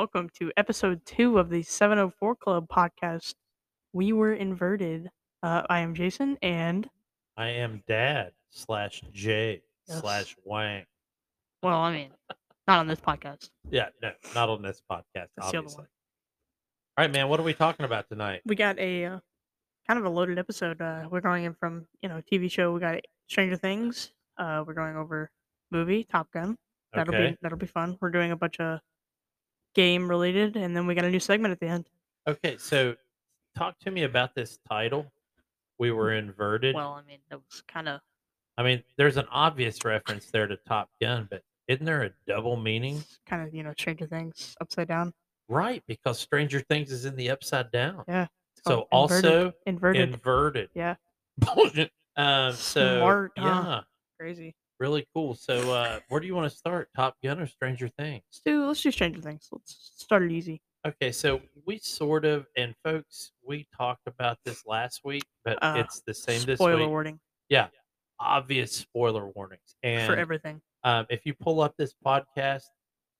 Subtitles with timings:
[0.00, 3.34] Welcome to episode two of the 704 Club podcast.
[3.92, 5.10] We were inverted.
[5.42, 6.88] Uh, I am Jason, and
[7.36, 10.00] I am dad slash J Yes.
[10.00, 10.86] slash Wang.
[11.62, 12.12] well, I mean,
[12.66, 13.50] not on this podcast.
[13.70, 15.82] Yeah, no, not on this podcast, That's the other obviously.
[15.82, 15.88] one.
[16.96, 17.28] All right, man.
[17.28, 18.40] What are we talking about tonight?
[18.46, 19.18] We got a uh,
[19.86, 20.80] kind of a loaded episode.
[20.80, 22.72] Uh, we're going in from you know TV show.
[22.72, 24.12] We got Stranger Things.
[24.38, 25.30] Uh, we're going over
[25.70, 26.56] movie Top Gun.
[26.94, 27.98] That'll be that'll be fun.
[28.00, 28.80] We're doing a bunch of
[29.74, 31.88] game related, and then we got a new segment at the end.
[32.26, 32.94] Okay, so
[33.56, 35.06] talk to me about this title.
[35.78, 36.74] We were inverted.
[36.74, 38.00] Well, I mean, it was kind of
[38.58, 42.56] I mean, there's an obvious reference there to Top Gun, but isn't there a double
[42.56, 43.02] meaning?
[43.26, 45.14] kind of you know Stranger Things upside down.
[45.48, 48.04] Right, because Stranger Things is in the upside down.
[48.06, 48.26] Yeah.
[48.66, 50.10] So called inverted- also inverted.
[50.10, 50.68] inverted.
[50.74, 50.96] Yeah.
[51.38, 51.90] Bullshit.
[52.16, 52.52] um.
[52.52, 53.46] So Smart, huh?
[53.46, 53.80] yeah,
[54.18, 54.54] Crazy.
[54.80, 55.34] Really cool.
[55.34, 56.88] So uh, where do you want to start?
[56.96, 58.22] Top Gun or Stranger Things?
[58.28, 59.48] Let's do let's do Stranger Things.
[59.52, 60.60] Let's start it easy.
[60.86, 65.74] Okay, so we sort of, and folks, we talked about this last week, but Uh,
[65.76, 66.88] it's the same this Spoiler week.
[66.88, 67.68] warning Yeah,
[68.18, 69.76] Obvious spoiler warnings.
[69.82, 70.62] And for everything.
[70.84, 72.64] um, if you pull up this podcast,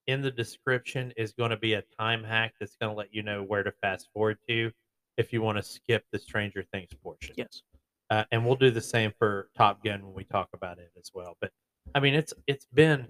[0.07, 3.23] in the description is going to be a time hack that's going to let you
[3.23, 4.73] know where to fast forward to
[5.19, 7.35] if you want to skip the Stranger Things portion.
[7.37, 7.63] Yes.
[8.11, 11.11] Uh, and we'll do the same for Top Gun when we talk about it as
[11.15, 11.37] well.
[11.41, 11.53] But
[11.95, 13.07] I mean, it's it's been,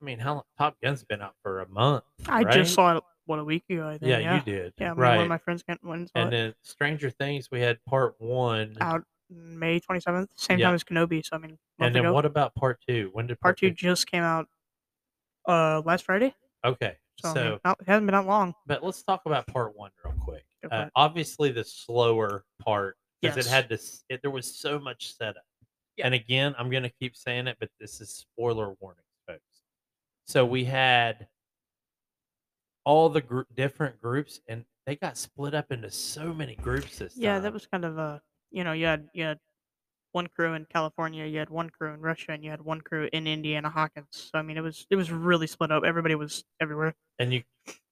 [0.00, 2.04] I mean, how long, Top Gun's been out for a month.
[2.28, 2.52] I right?
[2.52, 3.86] just saw it what a week ago.
[3.86, 4.10] I think.
[4.10, 4.74] Yeah, Yeah, you did.
[4.78, 5.14] Yeah, right.
[5.16, 8.16] one of my friends went and saw and it then Stranger Things, we had part
[8.18, 8.76] one.
[8.80, 10.66] out May twenty seventh, same Yeah.
[10.66, 11.24] time as Kenobi.
[11.24, 12.12] So I mean, and then ago.
[12.12, 13.10] what about part two?
[13.12, 14.48] When did part two just came out
[15.48, 16.34] uh last Friday.
[16.64, 18.54] Okay, So, I so, mean, not, it hasn't been that long.
[18.66, 20.44] but let's talk about part one real quick.
[20.70, 23.46] Uh, obviously, the slower part because Yes.
[23.46, 24.04] it had this.
[24.08, 25.44] It, there was so much setup.
[25.96, 26.06] Yeah.
[26.06, 29.62] And again, I'm going to keep saying it, but this is spoiler warning, folks.
[30.26, 31.28] So we had
[32.84, 37.16] all the gr- different groups, and they got split up into so many groups this
[37.16, 37.42] Yeah, time.
[37.44, 39.38] that was kind of a you know you had you had
[40.12, 43.08] one crew in California, you had one crew in Russia, and you had one crew
[43.12, 44.08] in Indiana Hawkins.
[44.10, 45.84] So I mean, it was it was really split up.
[45.84, 46.94] Everybody was everywhere.
[47.18, 47.42] and you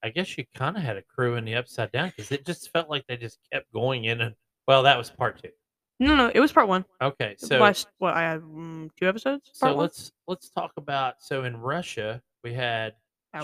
[0.03, 2.73] i guess you kind of had a crew in the upside down because it just
[2.73, 4.35] felt like they just kept going in and
[4.71, 5.51] well that was part two
[5.99, 6.85] No, no, it was part one.
[7.03, 9.51] okay so last what I had mm, two episodes.
[9.53, 9.77] so one?
[9.79, 12.95] let's let's talk about so in russia we had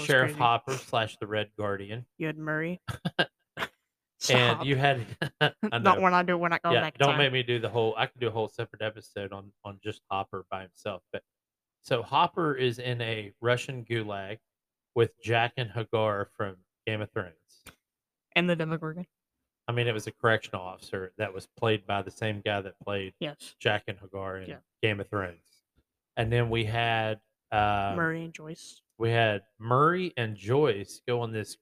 [0.00, 0.38] sheriff crazy.
[0.38, 2.80] hopper slash the red guardian You had Murray.
[4.30, 5.04] and you had
[5.82, 6.96] not when I do when I go yeah, back.
[6.98, 7.18] Don't time.
[7.18, 10.00] make me do the whole i could do a whole separate episode on on just
[10.10, 11.22] hopper by himself but
[11.82, 14.38] so hopper is in a russian gulag
[14.94, 16.56] with Jaqen H'ghar from
[16.86, 17.34] game of thrones
[18.34, 19.06] And the Demogorgon.
[19.68, 22.78] I mean, it was a correctional officer that was played by the same guy that
[22.80, 23.54] played Yes.
[23.62, 24.56] Jaqen H'ghar in Yeah.
[24.82, 25.62] Game of Thrones.
[26.16, 27.20] And then we had
[27.52, 28.80] uh, Murray and Joyce.
[28.98, 31.56] we had Murray and Joyce go on this.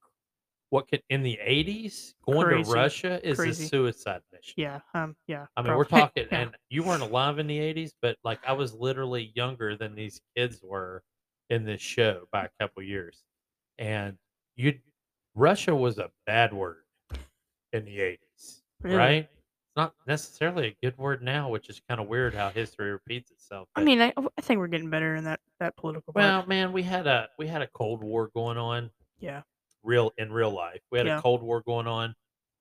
[0.71, 2.65] What could in the eighties going Crazy.
[2.65, 3.65] to Russia is Crazy.
[3.65, 4.55] a suicide mission.
[4.57, 4.81] Yeah.
[4.93, 5.15] Um.
[5.29, 5.47] Yeah.
[5.57, 6.25] I mean, we're probably.
[6.25, 6.41] talking, Yeah.
[6.43, 10.21] and you weren't alive in the eighties, but like I was literally younger than these
[10.37, 11.03] kids were
[11.51, 13.23] in this show by a couple years,
[13.79, 14.17] and
[14.57, 14.79] you,
[15.35, 16.84] Russia was a bad word
[17.75, 18.97] in the eighties, Really?
[18.97, 19.25] right?
[19.25, 23.31] It's not necessarily a good word now, which is kind of weird how history repeats
[23.33, 23.69] itself.
[23.75, 26.13] I but- mean, I, I think we're getting better in that that political.
[26.13, 26.23] part.
[26.25, 29.43] well, man, we had a we had a Cold War going on, yeah.
[29.83, 30.81] real in real life.
[30.91, 31.19] We had Yeah.
[31.19, 32.15] a Cold War going on,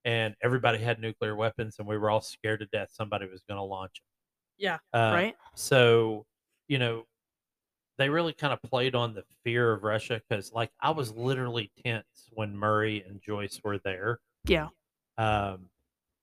[0.05, 3.57] and everybody had nuclear weapons, and we were all scared to death somebody was going
[3.59, 4.07] to launch them.
[4.57, 4.77] Yeah.
[4.93, 5.35] Uh, right.
[5.55, 6.25] So,
[6.67, 7.05] you know,
[7.99, 11.71] they really kind of played on the fear of Russia because, like, I was literally
[11.85, 14.69] tense when Murray and Joyce were there Yeah.
[15.17, 15.69] Um,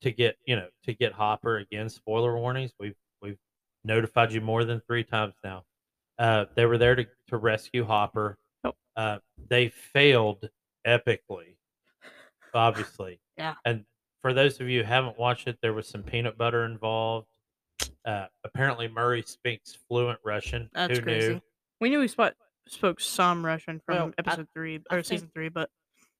[0.03, 1.89] to get, you know, to get Hopper again.
[1.89, 2.73] Spoiler warnings.
[2.81, 3.39] We've we've
[3.85, 5.65] notified you more than three times now.
[6.19, 8.39] Uh, they were there to to rescue Hopper.
[8.65, 8.75] Yep.
[8.97, 9.19] Uh,
[9.49, 10.49] they failed
[10.87, 11.57] epically,
[12.55, 13.21] obviously.
[13.39, 13.55] Yeah.
[13.65, 13.87] And
[14.21, 17.27] for those of you who haven't watched it, there was some peanut butter involved.
[18.05, 20.69] Uh, apparently, Murray speaks fluent Russian.
[20.75, 21.29] That's Who crazy.
[21.35, 21.41] knew?
[21.81, 22.35] We knew he spoke
[22.69, 25.71] spoke some Russian from Well, I- episode three I or think- season three, but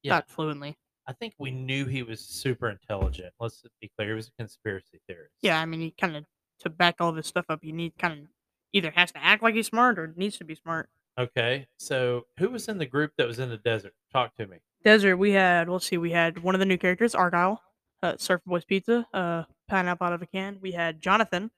[0.03, 0.15] Yeah.
[0.15, 0.79] not fluently.
[1.07, 3.33] I think we knew he was super intelligent.
[3.41, 5.35] Let's be clear; he was a conspiracy theorist.
[5.43, 6.25] Yeah, I mean, he kind of
[6.61, 8.29] to back all this stuff up, you need kind of
[8.73, 10.89] either has to act like he's smart or needs to be smart.
[11.19, 11.67] Okay.
[11.79, 13.95] So, who was in the group that was in the desert?
[14.13, 14.59] Talk to me.
[14.85, 17.61] Desert, we had let's see, we had one of the new characters, Argyle,
[18.03, 20.59] uh, Surfer Boys Pizza, uh, pineapple out of a can.
[20.61, 21.51] We had Jonathan,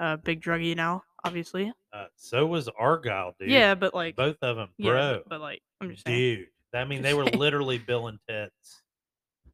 [0.00, 1.72] uh, big druggie now, obviously.
[1.92, 3.50] Uh, so was Argyle, dude.
[3.50, 5.22] Yeah, but like, both of them, yeah, bro.
[5.28, 6.18] but like, I'm just saying.
[6.18, 6.46] dude.
[6.74, 8.82] I mean, they were literally Bill and Ted's.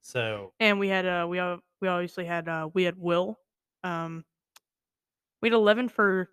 [0.02, 1.40] So, And we had uh we
[1.80, 3.38] we obviously had uh we had Will.
[3.84, 4.24] Um
[5.42, 6.28] we had eleven for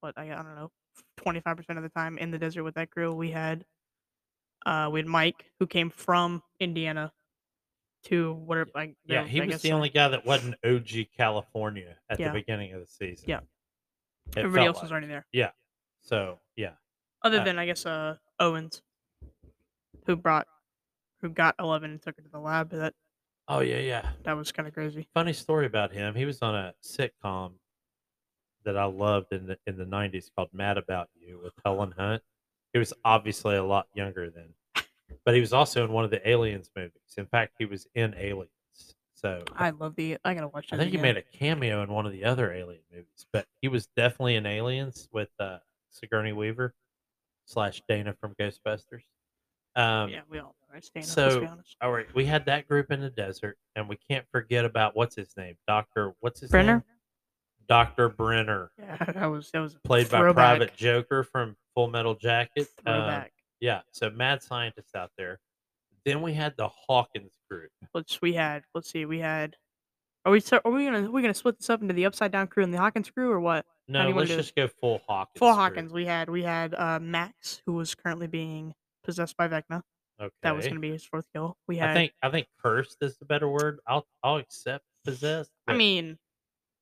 [0.00, 0.70] what I, I don't know,
[1.16, 3.12] twenty five percent of the time in the desert with that crew.
[3.12, 3.64] We had
[4.66, 7.12] Uh, we had Mike, who came from Indiana
[8.04, 8.70] to whatever.
[8.74, 12.28] Like, Yeah, he I was the uh, only guy that wasn't OG California at Yeah.
[12.28, 13.24] the beginning of the season.
[13.28, 13.40] Yeah.
[14.36, 14.92] It Everybody else was like.
[14.92, 15.26] already there.
[15.32, 15.50] Yeah,
[16.02, 16.72] so yeah,
[17.22, 18.82] Other Uh, than I guess uh Owens,
[20.10, 20.46] who brought,
[21.22, 22.70] who got Eleven and took her to the lab.
[22.70, 22.94] That
[23.48, 24.10] oh yeah, yeah.
[24.24, 25.06] that was kind of crazy.
[25.14, 26.14] Funny story about him.
[26.14, 27.52] He was on a sitcom
[28.64, 32.22] that I loved in the in the '90s called Mad About You with Helen Hunt.
[32.72, 34.84] He was obviously a lot younger then,
[35.24, 37.14] but he was also in one of the Aliens movies.
[37.16, 38.50] In fact, he was in Aliens.
[39.14, 40.18] So I love the.
[40.24, 40.70] I gotta watch.
[40.70, 40.74] That.
[40.74, 41.14] I that think he again.
[41.14, 44.46] made a cameo in one of the other Alien movies, but he was definitely in
[44.46, 45.58] Aliens with uh,
[45.90, 46.74] Sigourney Weaver
[47.44, 49.02] slash Dana from Ghostbusters.
[49.76, 50.54] Um, yeah, we all know.
[50.72, 50.84] Right?
[50.84, 53.88] Stand up, let's be so, all right, we had that group in the desert, and
[53.88, 56.14] we can't forget about what's his name, Doctor.
[56.20, 56.74] What's his Brenner.
[56.74, 56.82] name?
[57.68, 62.14] Doctor Brenner, Yeah, that was that was a played by Private Joker from Full Metal
[62.16, 62.68] Jacket.
[62.84, 63.32] Um, Throwback.
[63.60, 65.38] yeah, so mad scientist out there.
[66.04, 67.70] Then we had the Hawkins group.
[67.94, 69.56] let's we had let's see we had
[70.24, 72.46] are we are we gonna are we gonna split this up into the upside down
[72.48, 73.64] crew and the Hawkins crew or what?
[73.88, 75.38] No, let's do just go full Hawkins.
[75.38, 75.56] For group.
[75.56, 79.82] Hawkins, we had we had uh Max who was currently being possessed by Vecna.
[80.20, 80.30] Okay.
[80.42, 81.56] That was gonna be his fourth kill.
[81.66, 83.78] We had I think I think cursed is the better word.
[83.86, 85.50] I'll I'll accept possessed.
[85.66, 86.18] I mean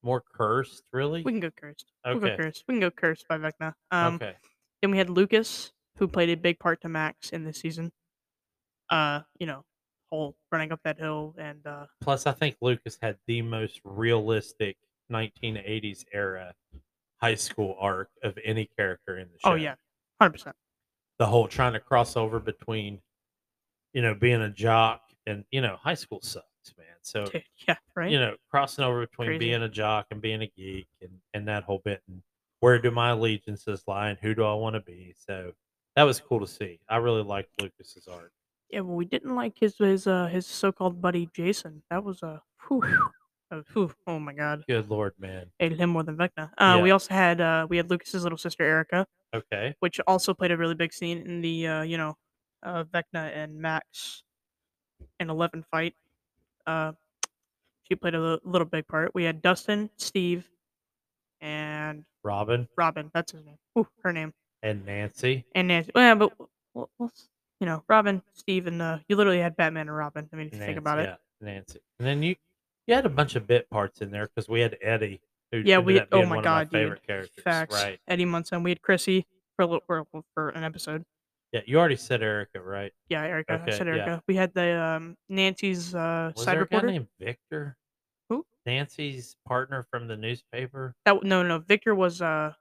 [0.02, 1.22] more cursed, really.
[1.22, 1.92] we can go cursed.
[2.04, 2.64] We'll go cursed.
[2.68, 3.74] We can go cursed by Vecna.
[3.90, 4.34] Um okay.
[4.82, 7.92] then we had Lucas, who played a big part to Max in this season.
[8.90, 9.64] Uh, you know,
[10.10, 14.76] whole running up that hill and uh Plus, I think Lucas had the most realistic
[15.12, 16.54] 1980s era
[17.20, 19.52] high school arc of any character in the show.
[19.52, 19.74] oh yeah,
[20.20, 20.56] hundred percent.
[21.18, 23.00] The whole trying to cross over between,
[23.92, 26.44] you know, being a jock and you know, high school sucks,
[26.76, 26.86] man.
[27.02, 27.26] So
[27.66, 28.10] Yeah, right.
[28.10, 29.38] you know, crossing over between Crazy.
[29.38, 32.22] being a jock and being a geek and and that whole bit and
[32.60, 35.14] where do my allegiances lie and who do I want to be?
[35.16, 35.52] So
[35.96, 36.80] that was cool to see.
[36.88, 38.32] I really liked Lucas's art.
[38.70, 41.82] Yeah, well, we didn't like his his uh his so-called buddy Jason.
[41.90, 42.82] That was a whew,
[43.50, 45.46] uh, whew, oh my god, Good lord, man.
[45.58, 46.50] hated him more than Vecna.
[46.58, 49.74] Uh, we also had uh we had Lucas's little sister Erica, Okay.
[49.80, 52.16] which also played a really big scene in the uh you know
[52.62, 54.22] uh Vecna and Max
[55.20, 55.94] and Eleven fight.
[56.66, 56.92] Uh,
[57.84, 59.14] she played a li- little big part.
[59.14, 60.46] We had Dustin, Steve,
[61.40, 63.10] and Robin Robin.
[63.14, 63.56] That's his name.
[63.74, 64.34] Whew, her name.
[64.62, 65.44] and Nancy.
[65.54, 65.90] And Nancy.
[65.94, 66.32] Well, yeah, but
[66.74, 67.12] well, well,
[67.60, 70.28] you know, Robin, Steve, and uh, you literally had Batman and Robin.
[70.32, 71.08] I mean, if you Nancy, think about it.
[71.08, 71.80] yeah, Nancy.
[71.98, 72.36] And then you
[72.88, 75.20] you had a bunch of bit parts in there because we had Eddie,
[75.52, 76.00] who Yeah, we.
[76.10, 77.06] Oh my god, my dude.
[77.06, 77.44] characters.
[77.44, 77.74] Facts.
[77.74, 78.00] Right.
[78.08, 78.62] Eddie Munson.
[78.62, 79.26] We had Chrissy
[79.56, 80.04] for a little for,
[80.34, 81.04] for an episode.
[81.52, 82.92] Yeah, you already said Erica, right?
[83.08, 83.54] Yeah, Erica.
[83.54, 83.92] Okay, I said yeah.
[83.94, 84.22] Erica.
[84.26, 86.86] We had the um, Nancy's uh, Was side there a reporter.
[86.88, 87.76] guy named Victor?
[88.28, 88.44] Who?
[88.66, 90.94] Nancy's partner from the newspaper.
[91.04, 91.58] That no, no, no.
[91.58, 92.52] Victor was uh,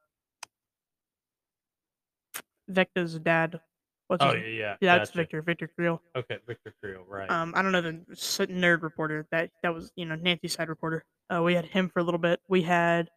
[2.70, 3.60] Vecna's dad.
[4.08, 4.76] What's Oh his yeah, yeah.
[4.82, 5.18] Yeah, that's gotcha.
[5.18, 5.42] Victor.
[5.42, 6.02] Victor Creel.
[6.16, 7.30] Okay, Victor Creel, right?
[7.30, 10.70] Um, I don't know the s- nerd reporter that that was you know Nancy's side
[10.70, 11.04] reporter.
[11.34, 12.40] Uh, we had him for a little bit.
[12.48, 13.10] We had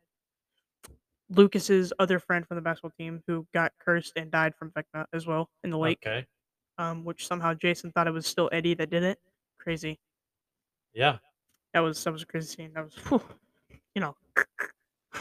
[1.28, 5.26] Lucas's other friend from the basketball team who got cursed and died from Vecna as
[5.26, 5.98] well in the lake.
[6.04, 6.26] Okay.
[6.78, 9.18] Um, which somehow Jason thought it was still Eddie that did it.
[9.58, 10.00] Crazy.
[10.92, 11.18] Yeah.
[11.72, 12.72] That was that was a crazy scene.
[12.74, 13.22] That was, whew,
[13.94, 14.16] you know,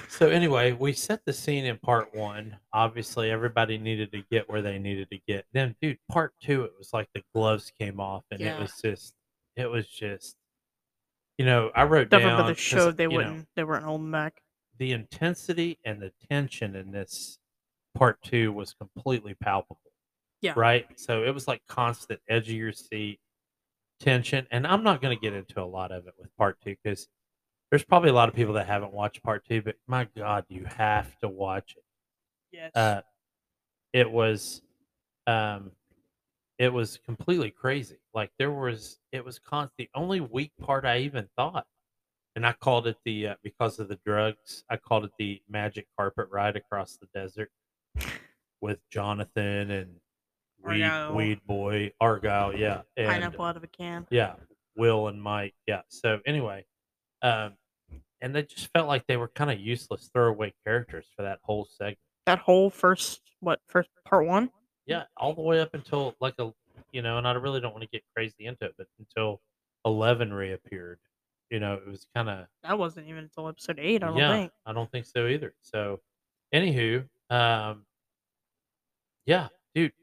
[0.08, 2.60] So anyway, we set the scene in part one.
[2.74, 5.46] Obviously, everybody needed to get where they needed to get.
[5.52, 8.58] Then, dude, part two, it was like the gloves came off, and Yeah.
[8.58, 9.16] it was just,
[9.56, 10.36] it was just,
[11.38, 13.64] you know, I wrote definitely down but the 'cause, show they you know, wouldn't they
[13.64, 14.42] weren't holding back.
[14.78, 17.40] the intensity and the tension in this
[17.96, 19.92] part two was completely palpable.
[20.42, 20.54] Yeah.
[20.56, 21.00] Right.
[21.00, 23.20] So it was like constant edge of your seat
[24.00, 26.76] tension, and I'm not going to get into a lot of it with part two
[26.84, 27.08] because
[27.70, 30.66] there's probably a lot of people that haven't watched part two, but my God, you
[30.66, 31.84] have to watch it.
[32.52, 32.72] Yes.
[32.76, 33.02] Uh,
[33.94, 34.62] it was,
[35.28, 35.72] um,
[36.58, 38.00] it was completely crazy.
[38.14, 39.78] Like there was, it was constant.
[39.78, 41.68] The only weak part I even thought,
[42.36, 44.64] and I called it the uh, because of the drugs.
[44.70, 47.52] I called it the magic carpet ride across the desert
[48.62, 49.96] with Jonathan and
[50.64, 52.56] Weed, Weed Boy Argyle.
[52.56, 54.08] Yeah, and Pineapple out of a can.
[54.10, 54.34] yeah,
[54.76, 55.56] Will and Mike.
[55.68, 55.82] Yeah.
[55.88, 56.66] So anyway,
[57.22, 57.54] um,
[58.22, 61.66] and they just felt like they were kind of useless throwaway characters for that whole
[61.66, 61.98] segment.
[62.26, 64.50] That whole first what first part one?
[64.86, 66.52] Yeah, all the way up until like a,
[66.92, 69.42] you know, and I really don't want to get crazy into it, but until
[69.86, 71.00] Eleven reappeared,
[71.50, 74.04] you know, it was kind of That wasn't even until episode eight.
[74.04, 74.52] I don't yeah, think.
[74.66, 75.54] I don't think so either.
[75.62, 76.00] So,
[76.54, 77.86] anywho, um,
[79.26, 79.94] yeah, dude,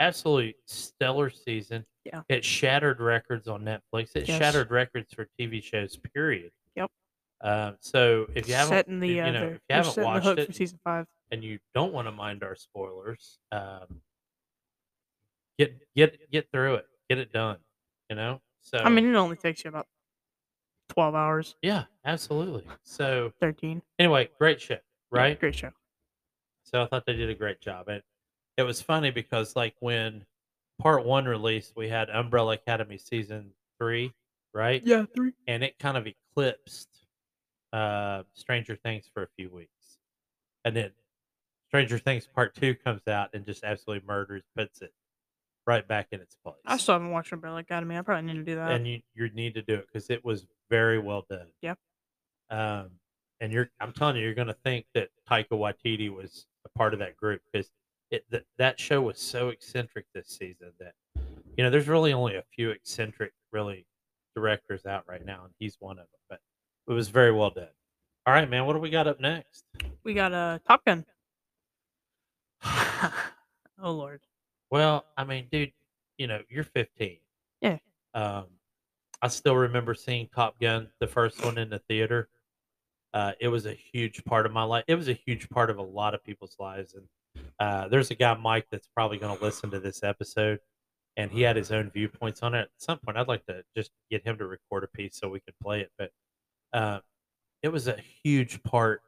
[0.00, 1.84] absolutely stellar season.
[2.04, 2.22] Yeah.
[2.30, 4.16] it shattered records on Netflix.
[4.16, 4.38] It Yes.
[4.38, 5.98] shattered records for TV shows.
[6.14, 6.50] Period.
[6.76, 6.90] Yep.
[7.42, 10.26] Um, so if you haven't, setting the you uh, know, if you haven't the watched
[10.26, 11.06] hook it, for season five.
[11.30, 14.00] and you don't want to mind our spoilers, um,
[15.58, 17.58] get get get through it, get it done.
[18.08, 18.40] You know.
[18.62, 19.86] So I mean, it only takes you about
[20.90, 22.64] twelve hours, yeah, absolutely.
[22.82, 23.80] So thirteen.
[23.98, 25.40] anyway, great show, Yeah, right?
[25.40, 25.70] great show.
[26.64, 27.88] So I thought they did a great job.
[27.88, 28.02] And
[28.56, 30.24] it was funny because like when
[30.78, 34.12] part one released, we had Umbrella Academy season three,
[34.54, 34.82] right?
[34.84, 35.32] Yeah, three.
[35.46, 36.88] And it kind of eclipsed
[37.72, 39.98] uh Stranger Things for a few weeks.
[40.64, 40.90] And then
[41.68, 44.92] Stranger Things part two comes out and just absolutely murders, puts it
[45.66, 46.56] right back in its place.
[46.66, 47.96] I still haven't watched Umbrella Academy.
[47.96, 48.72] I probably need to do that.
[48.72, 51.46] and you you need to do it because it was very well done.
[51.62, 51.78] Yep.
[52.50, 52.90] Um,
[53.40, 56.92] and you're I'm telling you, you're going to think that Taika Waititi was a part
[56.92, 57.70] of that group because
[58.10, 60.94] it that that show was so eccentric this season that
[61.56, 63.86] you know there's really only a few eccentric really
[64.34, 66.20] directors out right now, and he's one of them.
[66.28, 66.40] But
[66.88, 67.68] it was very well done.
[68.26, 68.66] All right, man.
[68.66, 69.64] What do we got up next?
[70.04, 71.04] we got a uh, Top Gun.
[73.82, 74.20] oh Lord.
[74.70, 75.72] Well, I mean, dude,
[76.18, 77.16] you know, you're 15.
[77.60, 77.78] Yeah.
[78.14, 78.44] Um,
[79.22, 82.28] I still remember seeing Top Gun, the first one in the theater.
[83.12, 84.84] Uh, it was a huge part of my life.
[84.86, 86.94] It was a huge part of a lot of people's lives.
[86.94, 90.60] And uh, there's a guy, Mike, that's probably going to listen to this episode,
[91.20, 92.60] and he had his own viewpoints on it.
[92.62, 95.40] At some point, I'd like to just get him to record a piece so we
[95.40, 95.90] could play it.
[95.98, 96.10] But
[96.72, 97.00] uh,
[97.62, 99.02] it was a huge part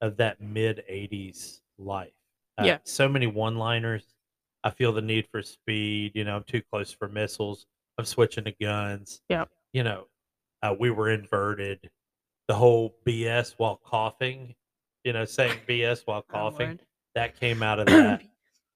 [0.00, 2.12] of that mid 80s life.
[2.58, 2.78] Uh, Yeah.
[2.84, 4.04] So many one liners.
[4.64, 6.12] I feel the need for speed.
[6.14, 7.66] You know, I'm too close for missiles.
[7.98, 9.20] I'm switching to guns.
[9.28, 9.48] Yep.
[9.72, 10.06] You know,
[10.62, 11.88] uh, we were inverted.
[12.48, 14.54] The whole BS while coughing,
[15.04, 16.82] you know, saying BS while Oh, coughing, Lord.
[17.14, 18.22] that came out of that.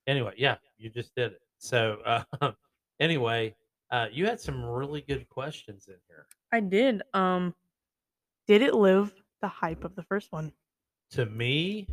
[0.06, 1.40] anyway, yeah, you just did it.
[1.58, 2.22] So, uh,
[3.00, 3.54] anyway,
[3.90, 6.26] uh, you had some really good questions in here.
[6.52, 7.02] I did.
[7.14, 7.54] Um,
[8.46, 9.12] did it live
[9.42, 10.52] the hype of the first one?
[11.10, 11.88] to me,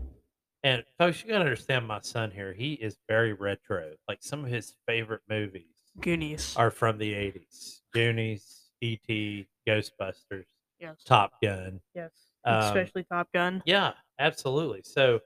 [0.63, 2.53] and folks, you gotta understand my son here.
[2.53, 3.91] He is very retro.
[4.07, 6.55] Like some of his favorite movies Goonies.
[6.57, 10.45] are from the '80s: Goonies, E.T., Ghostbusters,
[10.79, 10.95] yes.
[11.05, 11.79] Top Gun.
[11.93, 12.11] Yes.
[12.45, 13.63] Um, Especially Top Gun.
[13.65, 14.81] Yeah, absolutely.
[14.83, 15.19] So,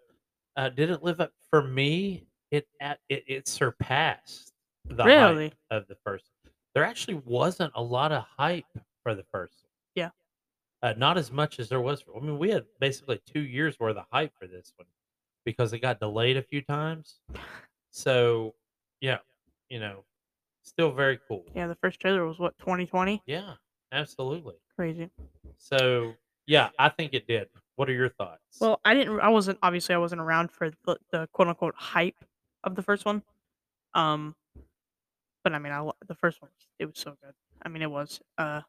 [0.56, 2.28] uh, did it live up for me?
[2.52, 4.54] It at it, it surpassed
[4.86, 5.50] the Really?
[5.50, 6.32] hype of the first.
[6.74, 8.66] There actually wasn't a lot of hype
[9.04, 9.66] for the first.
[9.96, 10.10] Yeah.
[10.82, 12.02] Uh, not as much as there was.
[12.02, 14.88] For, I mean, we had basically two years worth of hype for this one
[15.46, 17.20] because it got delayed a few times.
[17.92, 18.54] So,
[19.02, 19.18] yeah,
[19.70, 20.04] you know,
[20.64, 21.46] still very cool.
[21.56, 23.24] Yeah, the first trailer was what 2020.
[23.26, 23.54] Yeah,
[23.92, 24.56] absolutely.
[24.76, 25.10] Crazy.
[25.58, 26.14] So,
[26.46, 27.50] yeah, I think it did.
[27.76, 28.42] What are your thoughts?
[28.60, 29.20] Well, I didn't.
[29.22, 29.96] I wasn't obviously.
[29.96, 32.24] I wasn't around for the, the quote unquote hype
[32.64, 33.24] of the first one.
[33.94, 34.36] Um,
[35.44, 36.52] but I mean, I the first one.
[36.80, 37.34] It was so good.
[37.64, 38.20] I mean, it was.
[38.38, 38.62] Uh,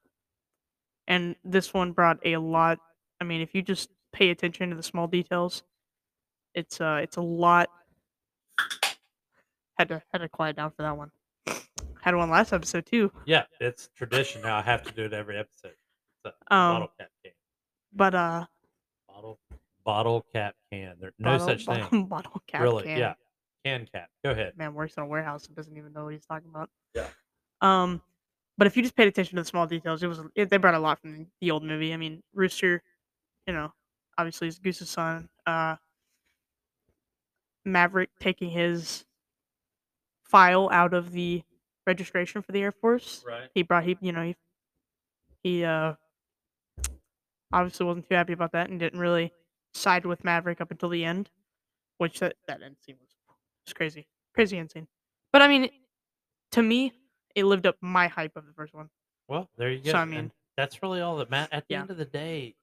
[1.08, 2.78] and this one brought a lot.
[3.20, 5.62] I mean, if you just pay attention to the small details,
[6.54, 7.68] it's uh, it's a lot.
[9.78, 11.10] Had to had to quiet down for that one.
[12.02, 13.12] Had one last episode too.
[13.26, 14.56] Yeah, it's tradition now.
[14.56, 15.74] I have to do it every episode.
[16.24, 17.32] So, Um, bottle cap can.
[17.92, 18.44] But uh,
[19.08, 19.38] Bottle
[19.84, 20.96] bottle cap can.
[21.00, 22.06] There's no bottle- such bottle, thing.
[22.08, 22.60] Bottle cap.
[22.62, 22.84] really?
[22.84, 22.98] can.
[22.98, 23.14] Yeah.
[23.64, 24.08] Can cap.
[24.24, 24.54] Go ahead.
[24.56, 26.70] man works in a warehouse and doesn't even know what he's talking about.
[26.94, 27.08] Yeah.
[27.60, 28.00] Um,
[28.56, 30.74] but if you just paid attention to the small details, it was it, they brought
[30.74, 31.92] a lot from the old movie.
[31.92, 32.82] I mean, Rooster,
[33.46, 33.72] you know,
[34.16, 35.28] obviously is Goose's son.
[35.46, 35.76] Uh,
[37.64, 39.04] Maverick taking his
[40.24, 41.42] file out of the
[41.86, 43.24] registration for the Air Force.
[43.26, 43.48] Right.
[43.54, 44.36] He brought he you know he
[45.42, 45.94] he uh
[47.52, 49.32] obviously wasn't too happy about that and didn't really
[49.74, 51.30] side with Maverick up until the end,
[51.98, 53.10] which that that end scene was
[53.70, 54.86] was crazy, crazy insane.
[55.32, 55.70] But I mean,
[56.52, 56.92] to me,
[57.34, 58.88] it lived up my hype of the first one.
[59.28, 59.92] Well, there you go.
[59.92, 61.48] So, I and mean- that's really all that matters.
[61.52, 61.82] At the Yeah.
[61.82, 62.54] end of the day,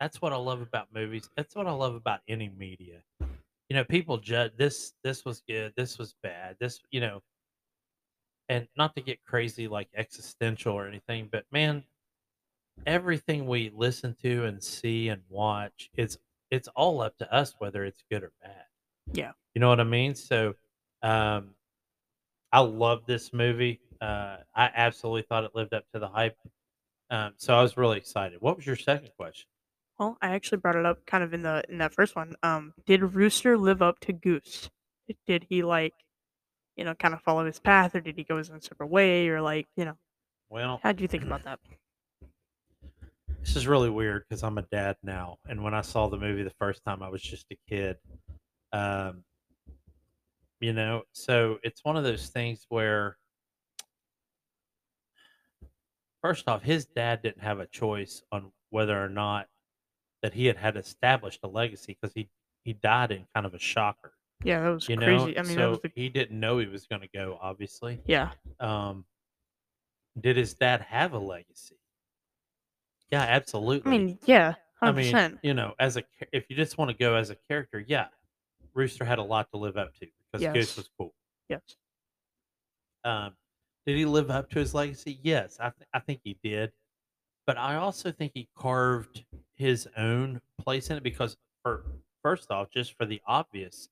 [0.00, 1.28] that's what I love about movies.
[1.36, 3.02] That's what I love about any media.
[3.20, 4.94] You know, people judge this.
[5.02, 5.72] This was good.
[5.76, 6.56] This was bad.
[6.58, 7.22] This, you know,
[8.48, 11.84] and not to get crazy like existential or anything, but man,
[12.86, 16.18] everything we listen to and see and watch, it's
[16.50, 18.66] it's all up to us whether it's good or bad.
[19.12, 19.32] Yeah.
[19.54, 20.14] You know what I mean?
[20.14, 20.54] So,
[21.02, 21.50] um,
[22.52, 23.80] I love this movie.
[24.00, 26.36] Uh, I absolutely thought it lived up to the hype.
[27.10, 28.40] Um, so I was really excited.
[28.40, 29.46] What was your second question?
[29.98, 32.34] Well, I actually brought it up kind of in the in that first one.
[32.42, 34.68] Um, did Rooster live up to Goose?
[35.26, 35.94] Did he like,
[36.76, 39.28] you know, kind of follow his path, or did he go his own separate way,
[39.28, 39.96] or like, you know,
[40.48, 41.60] Well, how do you think about that?
[43.40, 46.42] this is really weird because I'm a dad now, and when I saw the movie
[46.42, 47.96] the first time, I was just a kid.
[48.74, 49.22] Um,
[50.60, 53.16] you know, so it's one of those things where,
[56.20, 59.46] first off, his dad didn't have a choice on whether or not
[60.22, 62.28] that he had had established a legacy because he
[62.64, 64.14] he died in kind of a shocker.
[64.42, 65.38] Yeah, that was You know, crazy.
[65.38, 67.38] I mean, so the he didn't know he was going to go.
[67.40, 68.30] Obviously, yeah.
[68.58, 69.04] um,
[70.20, 71.76] did his dad have a legacy?
[73.12, 73.92] Yeah, absolutely.
[73.92, 75.38] I mean, yeah, I hundred mean, percent.
[75.42, 76.02] you know, as a
[76.32, 78.06] if you just want to go as a character, yeah,
[78.74, 81.14] Rooster had a lot to live up to because Goose was cool.
[81.48, 81.62] Yes.
[83.04, 83.32] Um,
[83.86, 85.18] did he live up to his legacy?
[85.22, 86.72] Yes, I th- I think he did.
[87.46, 91.84] But I also think he carved his own place in it because, for
[92.22, 93.90] first off, just for the obvious,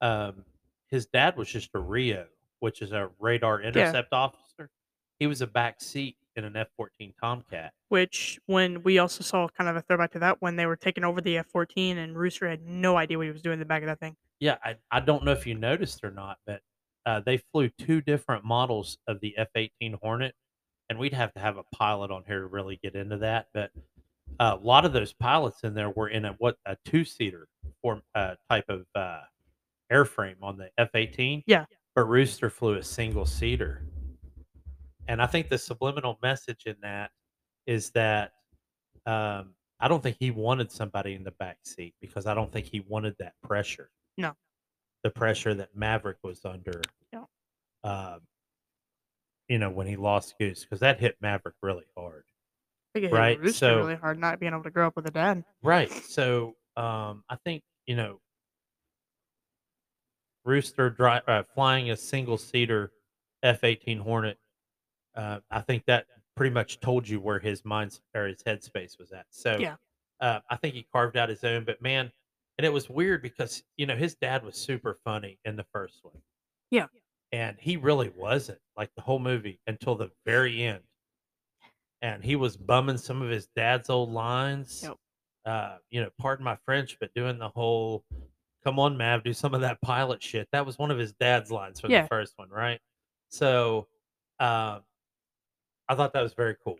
[0.00, 0.44] um,
[0.88, 2.26] his dad was just a Rio,
[2.60, 4.70] which is a radar intercept officer.
[5.18, 7.74] He was a back seat in an F fourteen Tomcat.
[7.90, 11.04] Which when we also saw kind of a throwback to that when they were taking
[11.04, 13.66] over the F fourteen and Rooster had no idea what he was doing in the
[13.66, 14.16] back of that thing.
[14.40, 16.60] Yeah, I, I don't know if you noticed or not, but
[17.06, 20.34] uh, they flew two different models of the F 18 Hornet.
[20.90, 23.46] And we'd have to have a pilot on here to really get into that.
[23.54, 23.70] But
[24.38, 27.48] uh, a lot of those pilots in there were in a what a two seater
[27.80, 29.20] form uh, type of uh,
[29.90, 31.42] airframe on the F 18.
[31.46, 31.64] Yeah.
[31.94, 33.82] But Rooster flew a single seater.
[35.08, 37.10] And I think the subliminal message in that
[37.66, 38.32] is that
[39.06, 42.66] um, I don't think he wanted somebody in the back seat because I don't think
[42.66, 43.90] he wanted that pressure.
[44.18, 44.34] No.
[45.02, 46.80] The pressure that Maverick was under.
[47.12, 47.24] Yeah.
[47.82, 48.20] Um,
[49.48, 52.24] you know, when he lost Goose, because that hit Maverick really hard.
[52.94, 55.44] It Right, Rooster so- really hard not being able to grow up with a dad.
[55.62, 55.90] Right.
[55.92, 58.20] So um, I think you know,
[60.44, 62.92] Rooster dri- uh, flying a single seater
[63.42, 64.38] F eighteen Hornet.
[65.14, 66.06] Uh, I think that
[66.36, 69.26] pretty much told you where his mind or his headspace was at.
[69.30, 69.76] So Yeah.
[70.20, 71.64] uh, I think he carved out his own.
[71.64, 72.10] But man,
[72.58, 76.00] and it was weird because you know his dad was super funny in the first
[76.02, 76.20] one.
[76.70, 76.86] Yeah.
[77.32, 80.82] And he really wasn't like the whole movie until the very end.
[82.02, 84.96] And he was bumming some of his dad's old lines Yep.
[85.46, 88.04] uh, you know, pardon my French, but doing the whole
[88.64, 91.50] "Come on, Mav, do some of that pilot shit." That was one of his dad's
[91.50, 92.02] lines from Yeah.
[92.02, 92.80] the first one, right?
[93.30, 93.88] So,
[94.38, 94.80] uh,
[95.88, 96.78] I thought that was very cool.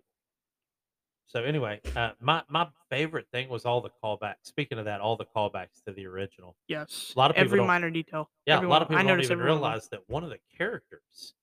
[1.26, 4.36] So anyway, uh, my my favorite thing was all the callbacks.
[4.44, 6.54] Speaking of that, all the callbacks to the original.
[6.68, 7.12] Yes.
[7.16, 8.30] A lot of people every don't- minor detail.
[8.46, 9.70] Yeah, Every a lot of people I don't noticed even every one of them.
[9.70, 11.34] realize that one of the characters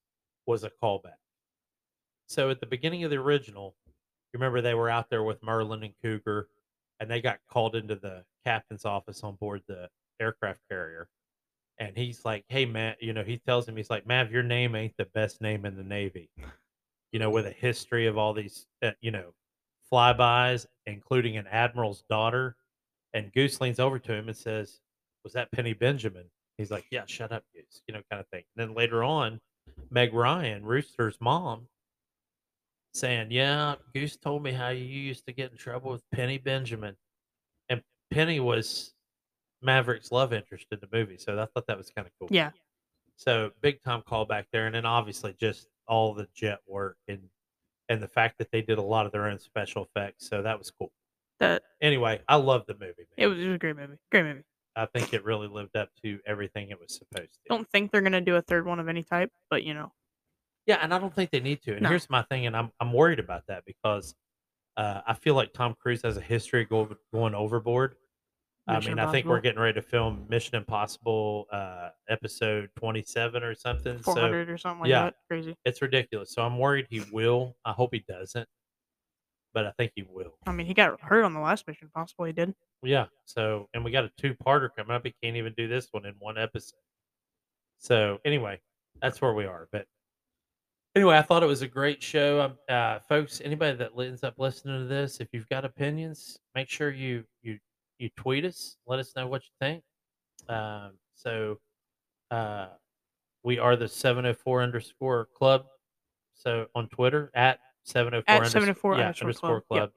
[0.45, 1.15] was a callback.
[2.27, 5.83] So at the beginning of the original, you remember they were out there with Merlin
[5.83, 6.47] and Cougar,
[6.99, 9.89] and they got called into the captain's office on board the
[10.21, 11.09] aircraft carrier.
[11.79, 14.75] And he's like, "Hey, Matt," you know, he tells him, he's like, "Mav, your name
[14.75, 16.29] ain't the best name in the Navy."
[17.11, 19.33] You know, with a history of all these, uh, you know,
[19.91, 22.55] flybys, including an admiral's daughter.
[23.13, 24.79] And Goose leans over to him and says,
[25.23, 28.43] "Was that Penny Benjamin?" He's like, "Yeah, shut up, Goose," you know, kind of thing.
[28.55, 29.41] And then later on,
[29.89, 31.67] Meg Ryan, Rooster's mom,
[32.93, 36.95] saying, "Yeah, Goose told me how you used to get in trouble with Penny Benjamin,"
[37.69, 38.93] and Penny was
[39.61, 42.29] Maverick's love interest in the movie, so I thought that was kind of cool.
[42.31, 42.51] Yeah.
[43.17, 47.29] So big time callback there, and then obviously just all the jet work and
[47.91, 50.57] and the fact that they did a lot of their own special effects, so that
[50.57, 50.91] was cool.
[51.39, 53.07] That Anyway, I love the movie.
[53.17, 53.29] it Man.
[53.29, 53.97] was, it was a great movie.
[54.11, 54.43] Great movie.
[54.75, 57.39] I think it really lived up to everything it was supposed to.
[57.49, 59.91] Don't think they're gonna do a third one of any type, but you know,
[60.65, 61.73] Yeah, and I don't think they need to.
[61.73, 61.89] And No.
[61.89, 64.15] here's my thing, and I'm I'm worried about that because
[64.77, 67.95] uh, I feel like Tom Cruise has a history of go, going overboard.
[68.67, 73.43] I Mission mean, I think we're getting ready to film Mission Impossible uh, episode 27
[73.43, 73.99] or something.
[73.99, 75.05] four So or something like yeah.
[75.05, 75.15] that.
[75.29, 75.55] Crazy.
[75.65, 76.31] it's ridiculous.
[76.33, 77.55] So I'm worried he will.
[77.65, 78.47] I hope he doesn't,
[79.53, 80.35] but I think he will.
[80.45, 82.25] I mean, he got hurt on the last Mission Impossible.
[82.25, 82.53] He did.
[82.83, 83.07] Yeah.
[83.25, 85.05] So, and we got a two parter coming up.
[85.05, 86.77] He can't even do this one in one episode.
[87.79, 88.59] So, anyway,
[89.01, 89.67] that's where we are.
[89.71, 89.87] But
[90.95, 92.53] anyway, I thought it was a great show.
[92.69, 96.91] Uh, folks, anybody that ends up listening to this, if you've got opinions, make sure
[96.91, 97.57] you you
[98.01, 98.77] you tweet us.
[98.87, 99.83] Let us know what you think.
[100.49, 101.59] Um, so,
[102.31, 102.67] uh,
[103.43, 105.65] we are the 704 underscore club.
[106.33, 109.63] So on Twitter at 704 At unders- 704 yeah, underscore underscore club.
[109.67, 109.91] club.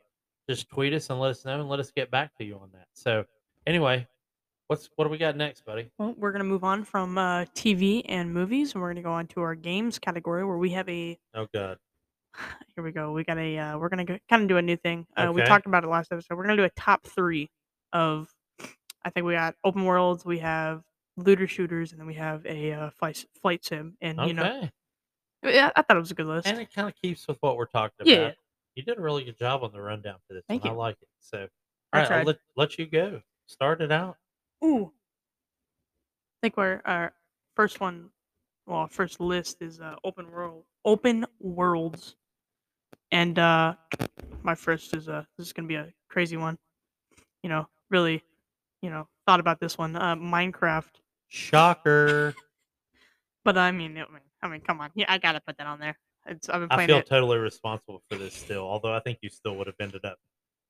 [0.48, 0.56] Yep.
[0.56, 2.70] Just tweet us and let us know and let us get back to you on
[2.72, 2.86] that.
[2.92, 3.24] So
[3.66, 4.06] anyway,
[4.68, 5.90] what's what do we got next, buddy?
[5.98, 9.26] Well, we're gonna move on from uh, TV and movies, and we're gonna go on
[9.28, 11.18] to our games category, where we have a.
[11.34, 11.78] Oh god.
[12.74, 13.12] Here we go.
[13.12, 13.58] We got a.
[13.58, 15.06] Uh, we're gonna kind of do a new thing.
[15.16, 16.34] Uh, We talked about it last episode.
[16.36, 17.50] We're gonna do a top three
[17.94, 18.28] of.
[19.06, 20.24] I think we got open worlds.
[20.24, 20.82] We have
[21.16, 23.96] looter shooters, and then we have a uh, flight flight sim.
[24.00, 24.28] And Okay.
[24.28, 24.68] you know,
[25.44, 26.46] yeah, I thought it was a good list.
[26.46, 28.10] and it kind of keeps with what we're talking about.
[28.10, 28.32] Yeah.
[28.74, 30.72] You did a really good job on the rundown for this Thank one.
[30.72, 31.08] I like it.
[31.20, 31.48] So all
[31.92, 33.22] I right, I'll let, let you go.
[33.46, 34.16] Start it out.
[34.64, 34.86] Ooh.
[34.86, 37.12] I think our our
[37.54, 38.10] first one,
[38.66, 42.16] well, first list is uh, open world, open worlds,
[43.12, 43.74] and uh,
[44.42, 46.58] my first is uh, this is gonna be a crazy one.
[47.42, 48.22] You know, really,
[48.82, 49.94] you know, thought about this one.
[49.94, 50.90] Uh, Minecraft
[51.28, 52.34] Shocker.
[53.44, 55.78] But I mean, I mean, I mean, come on, yeah, I gotta put that on
[55.78, 55.98] there.
[56.26, 57.06] It's I've been I feel it.
[57.06, 60.16] totally responsible for this still, although I think you still would have ended up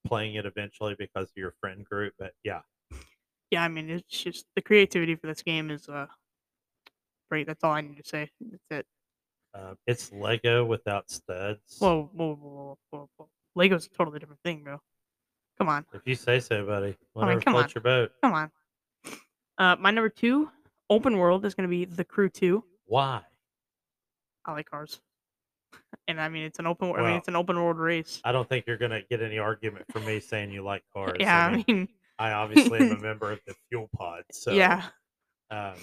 [0.05, 2.15] playing it eventually because of your friend group.
[2.19, 2.63] But yeah,
[3.53, 6.07] Yeah, I mean, it's just the creativity for this game is uh
[7.31, 7.47] great.
[7.47, 8.29] That's all I need to say.
[8.41, 8.87] That's it.
[9.55, 11.77] uh, it's Lego without studs.
[11.79, 13.29] Whoa, whoa, whoa, whoa, whoa, whoa.
[13.55, 14.81] Lego's a totally different thing, bro.
[15.59, 16.97] Come on, if you say so, buddy.
[17.13, 17.73] Whatever come floats on.
[17.77, 18.13] your boat.
[18.23, 18.51] come on.
[19.57, 20.51] Uh, my number two,
[20.91, 22.65] open world, is gonna be The Crew Two.
[22.87, 23.23] Why?
[24.45, 25.01] I like cars,
[26.09, 26.93] and I mean, it's an open.
[26.97, 28.21] I mean, it's an open world race.
[28.25, 31.17] I don't think you're gonna get any argument from me saying you like cars.
[31.21, 31.89] yeah, I mean, I mean,
[32.19, 34.83] I obviously am a member of the Fuel Pod, so yeah.
[35.51, 35.75] Um,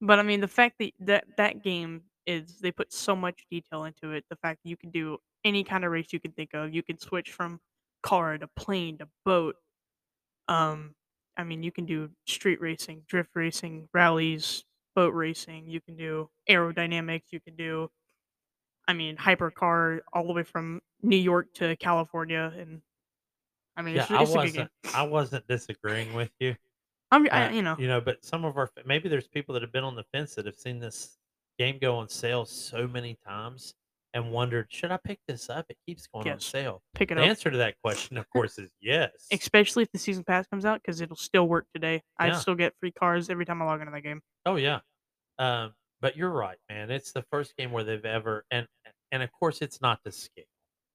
[0.00, 3.84] But I mean, the fact that that that game is they put so much detail
[3.84, 4.24] into it.
[4.28, 6.74] The fact that you can do any kind of race you can think of.
[6.74, 7.60] You can switch from
[8.04, 9.56] car to plane to boat.
[10.48, 10.94] Um,
[11.36, 14.64] I mean, you can do street racing, drift racing, rallies,
[14.94, 15.68] boat racing.
[15.68, 17.32] You can do aerodynamics.
[17.32, 17.90] You can do,
[18.86, 22.82] I mean, hypercar all the way from New York to California, and
[23.76, 24.36] I mean, yeah, it's, I it's game.
[24.36, 24.70] wasn't.
[24.92, 26.56] I wasn't disagreeing with you.
[27.10, 29.62] I'm, Uh, I, you know, you know, but some of our maybe there's people that
[29.62, 31.18] have been on the fence that have seen this
[31.58, 33.74] game go on sale so many times
[34.14, 35.66] and wondered, should I pick this up?
[35.68, 36.44] It keeps going on Yes.
[36.44, 36.82] sale.
[36.94, 37.28] pick it The up.
[37.28, 39.10] answer to that question, of course, is yes.
[39.32, 42.02] especially if the season pass comes out because it'll still work today.
[42.18, 42.38] I Yeah.
[42.38, 44.22] still get free cars every time I log into the game.
[44.46, 44.80] Oh yeah.
[45.38, 46.90] Um, but you're right, man.
[46.90, 48.66] It's the first game where they've ever and
[49.12, 50.44] and of course it's not to scale.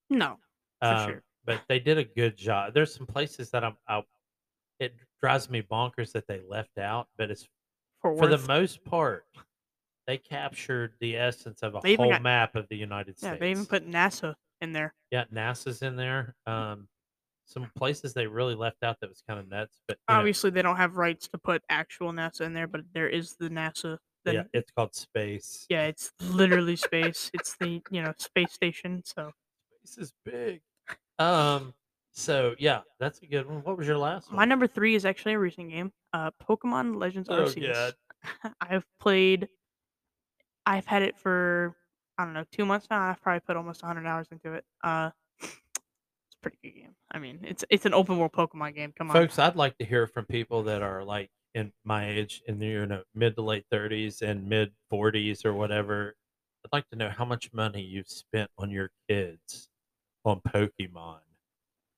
[0.10, 0.40] No,
[0.82, 1.24] for Um, sure.
[1.46, 2.74] but they did a good job.
[2.74, 4.04] There's some places that I'm I,
[4.80, 7.46] it drives me bonkers that they left out, but it's
[8.02, 9.26] For, for the most part,
[10.10, 13.30] they captured the essence of a They even whole got- map of the United yeah,
[13.30, 13.40] States.
[13.40, 14.96] they even put NASA in there.
[15.12, 16.34] yeah, NASA's in there.
[16.48, 16.88] Um,
[17.46, 20.50] some places they really left out that was kind of nuts, but you know, Obviously,
[20.50, 23.98] they don't have rights to put actual NASA in there, but there is the NASA.
[24.26, 25.66] The, yeah, it's called space.
[25.70, 27.30] yeah, it's literally space.
[27.36, 29.04] It's the you know space station.
[29.06, 29.32] So
[29.86, 30.62] Space is big.
[31.20, 31.74] Um,
[32.12, 33.64] so yeah, that's a good one.
[33.64, 34.36] What was your last one?
[34.36, 34.50] my one?
[34.50, 35.92] number three is actually a recent game.
[36.14, 37.74] Uh, Pokemon Legends Oh, Arceus.
[37.74, 38.54] God.
[38.62, 39.48] I've played.
[40.70, 41.76] I've had it for
[42.20, 43.02] I don't know two months now.
[43.02, 44.64] I've probably put almost 100 hours into it.
[44.84, 45.10] Uh,
[45.42, 45.56] it's
[46.36, 46.96] a pretty good game.
[47.12, 48.94] I mean, it's it's an open world Pokemon game.
[48.96, 52.44] Come on, Folks, I'd like to hear from people that are like in my age,
[52.48, 56.16] in the you know mid to late thirties and mid forties or whatever.
[56.64, 59.70] I'd like to know how much money you've spent on your kids
[60.24, 61.22] on Pokemon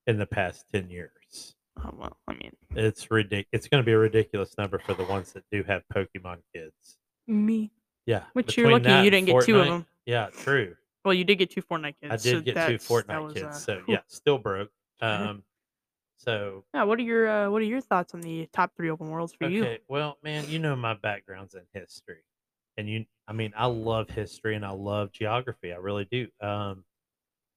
[0.08, 1.56] in the past ten years.
[1.84, 3.48] Oh, well, I mean, It's ridiculous.
[3.52, 7.00] It's going to be a ridiculous number for the ones that do have Pokemon kids.
[7.28, 7.72] me.
[8.06, 9.86] Yeah, Which you're lucky you didn't get two of them.
[10.06, 10.76] Yeah, true.
[11.06, 12.12] Well, you did get two Fortnite kids.
[12.12, 13.96] I so did get two Fortnite was, kids, uh, so whew.
[13.96, 14.70] yeah, still broke.
[15.02, 15.44] Um,
[16.18, 16.84] so Yeah.
[16.84, 19.48] What are your uh, What are your thoughts on the top three open worlds for
[19.50, 19.78] you?
[19.88, 22.24] Well, man, you know my background's in history,
[22.78, 25.74] and you, I mean, I love history and I love geography.
[25.74, 26.28] I really do.
[26.40, 26.84] Um,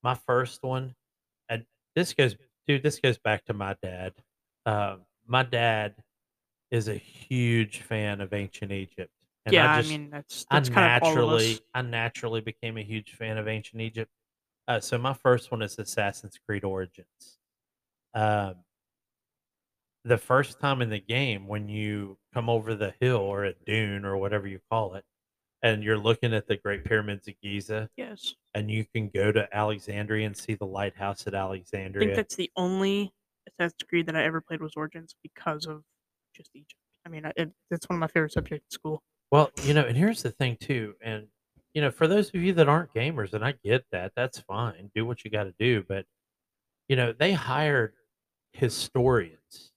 [0.02, 0.94] my first one,
[1.48, 4.12] and this goes, dude, this goes back to my dad.
[4.66, 5.94] Um, my dad
[6.70, 9.12] is a huge fan of ancient Egypt,
[9.46, 11.58] and yeah, I I, mean that's I that's kind of all naturally.
[11.74, 14.10] I naturally became a huge fan of ancient Egypt.
[14.66, 17.38] Uh, so my first one is Assassin's Creed Origins.
[18.14, 18.56] Um,
[20.04, 24.04] the first time in the game when you come over the hill or a dune
[24.04, 25.04] or whatever you call it,
[25.62, 29.48] and you're looking at the Great Pyramids of Giza, Yes, and you can go to
[29.54, 32.06] Alexandria and see the lighthouse at I Alexandria.
[32.08, 33.12] think that's the only
[33.48, 35.82] Assassin's Creed that I ever played was Origins because of
[36.34, 36.74] just Egypt.
[37.06, 39.02] I mean, I, it, it's one of my favorite subjects in school.
[39.30, 41.26] Well, you know, and here's the thing too, and
[41.74, 44.90] you know, for those of you that aren't gamers, and I get that, that's fine.
[44.94, 46.06] Do what you got to do, but
[46.88, 47.94] you know, they hired
[48.52, 49.72] historians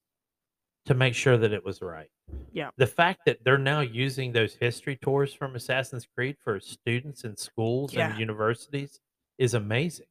[0.85, 2.09] to make sure that it was right.
[2.51, 2.69] Yeah.
[2.77, 7.35] The fact that they're now using those history tours from Assassin's Creed for students in
[7.35, 8.09] schools Yeah.
[8.11, 8.99] and universities
[9.37, 10.07] is amazing.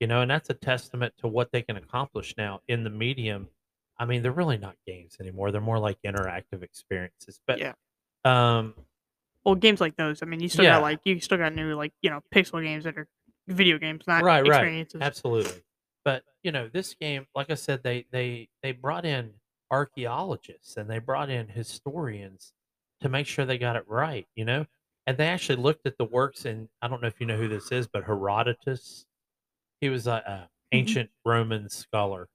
[0.00, 3.48] You know, and that's a testament to what they can accomplish now in the medium.
[3.98, 5.52] I mean, they're really not games anymore.
[5.52, 7.40] They're more like interactive experiences.
[7.46, 7.74] But Yeah.
[8.24, 8.74] Um
[9.44, 10.22] Well, games like those.
[10.22, 10.76] I mean, you still Yeah.
[10.76, 13.08] got like you still got new like you know pixel games that are
[13.46, 14.46] video games, not right, right.
[14.48, 15.00] experiences.
[15.02, 15.62] Absolutely.
[16.04, 19.34] But you know, this game, like I said, they they they brought in
[19.70, 22.52] archaeologists and they brought in historians
[23.00, 24.66] to make sure they got it right, you know?
[25.06, 27.48] And they actually looked at the works and I don't know if you know who
[27.48, 29.06] this is, but Herodotus,
[29.80, 32.28] he was a, a ancient Roman scholar,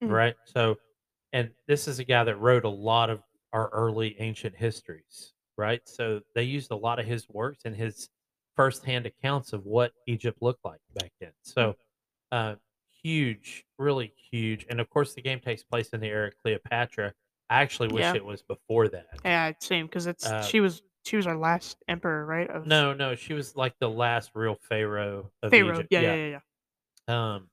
[0.00, 0.10] Mhm.
[0.12, 0.36] right?
[0.46, 0.78] So
[1.32, 5.80] and this is a guy that wrote a lot of our early ancient histories, right?
[5.86, 8.08] So they used a lot of his works and his
[8.56, 11.32] firsthand accounts of what Egypt looked like back then.
[11.42, 11.76] So
[12.30, 12.56] uh,
[13.02, 14.66] huge, really huge.
[14.70, 17.12] And of course, the game takes place in the era of Cleopatra.
[17.50, 18.14] I actually wish Yeah.
[18.14, 19.06] it was before that.
[19.24, 22.48] Yeah, same because it's Uh, she was she was our last emperor, right?
[22.48, 25.74] Of No, no, she was like the last real pharaoh of Pharaoh.
[25.74, 25.88] Egypt.
[25.90, 26.40] Yeah, yeah, yeah,
[27.08, 27.34] yeah.
[27.34, 27.50] Um,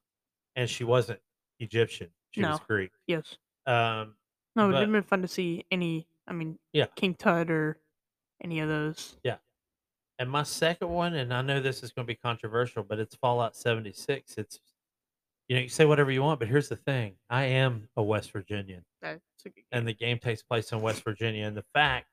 [0.55, 1.19] and she wasn't
[1.59, 2.11] Egyptian.
[2.31, 2.91] She was Greek.
[3.07, 3.37] Yes.
[3.65, 4.15] Um,
[4.59, 6.07] No, it'd But- have been fun to see any.
[6.27, 6.85] I mean, Yeah.
[6.95, 7.79] King Tut or
[8.41, 9.17] any of those.
[9.23, 9.37] Yeah.
[10.19, 13.15] And my second one, and I know this is going to be controversial, but it's
[13.15, 14.37] Fallout 76.
[14.37, 14.59] It's
[15.47, 18.31] you know, you say whatever you want, but here's the thing: I am a West
[18.31, 21.47] Virginian, That's a good and the game takes place in West Virginia.
[21.47, 22.07] And the fact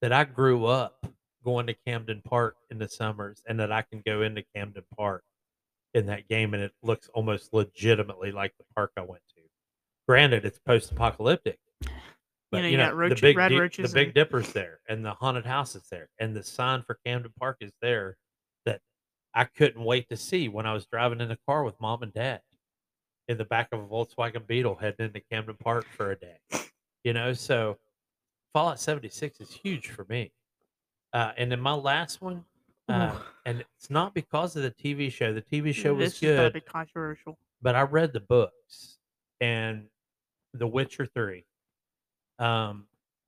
[0.00, 1.06] that I grew up
[1.44, 5.22] going to Camden Park in the summers, and that I can go into Camden Park
[5.94, 9.42] in that game, and it looks almost legitimately like the park I went to.
[10.08, 11.60] Granted, it's post-apocalyptic,
[12.50, 14.80] but know, you you know, got roach- the big Di- roaches the Big Dipper's there,
[14.88, 18.16] and the haunted house is there, and the sign for Camden Park is there.
[18.66, 18.80] That
[19.34, 22.12] I couldn't wait to see when I was driving in the car with mom and
[22.12, 22.42] dad
[23.28, 26.38] in the back of a Volkswagen Beetle heading into Camden Park for a day.
[27.04, 27.78] You know, so
[28.52, 30.32] Fallout 76 is huge for me.
[31.12, 32.44] Uh, and then my last one,
[32.88, 33.16] uh,
[33.46, 35.32] and it's not because of the TV show.
[35.32, 37.38] The TV show was this is gonna good, be controversial.
[37.62, 38.98] but I read the books
[39.40, 39.86] and
[40.54, 41.44] The Witcher 3.
[42.42, 42.86] Um,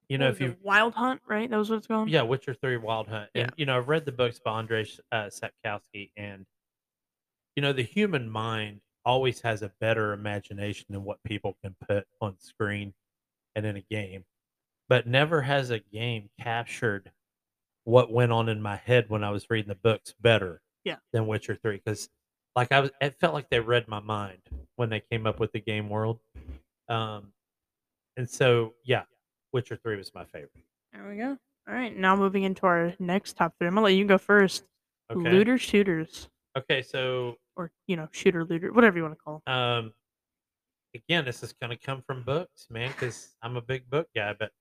[0.09, 1.49] you know, if you Wild Hunt, right?
[1.49, 2.09] That was what it's called.
[2.11, 3.45] yeah, Witcher Three: Wild Hunt, Yeah.
[3.45, 6.45] and you know I've read the books by Andrzej uh, Sapkowski, and
[7.57, 12.07] you know the human mind always has a better imagination than what people can put
[12.21, 12.93] on screen
[13.55, 14.25] and in a game,
[14.89, 17.11] but never has a game captured
[17.85, 20.97] what went on in my head when I was reading the books better Yeah.
[21.13, 22.09] than Witcher Three, because
[22.57, 24.41] like I was, it felt like they read my mind
[24.77, 26.19] when they came up with the game world,
[26.89, 27.33] um,
[28.17, 29.03] and so yeah,
[29.53, 30.51] Witcher Three was my favorite.
[30.93, 31.37] There we go.
[31.69, 33.67] All right, now moving into our next top three.
[33.69, 34.65] I'm gonna let you go first.
[35.11, 35.31] Okay.
[35.33, 39.55] Looter shooters, Okay, so or you know, shooter looter, whatever you want to call them.
[39.55, 39.93] um
[40.95, 44.33] again this is going to come from books man because i'm a big book guy
[44.39, 44.53] but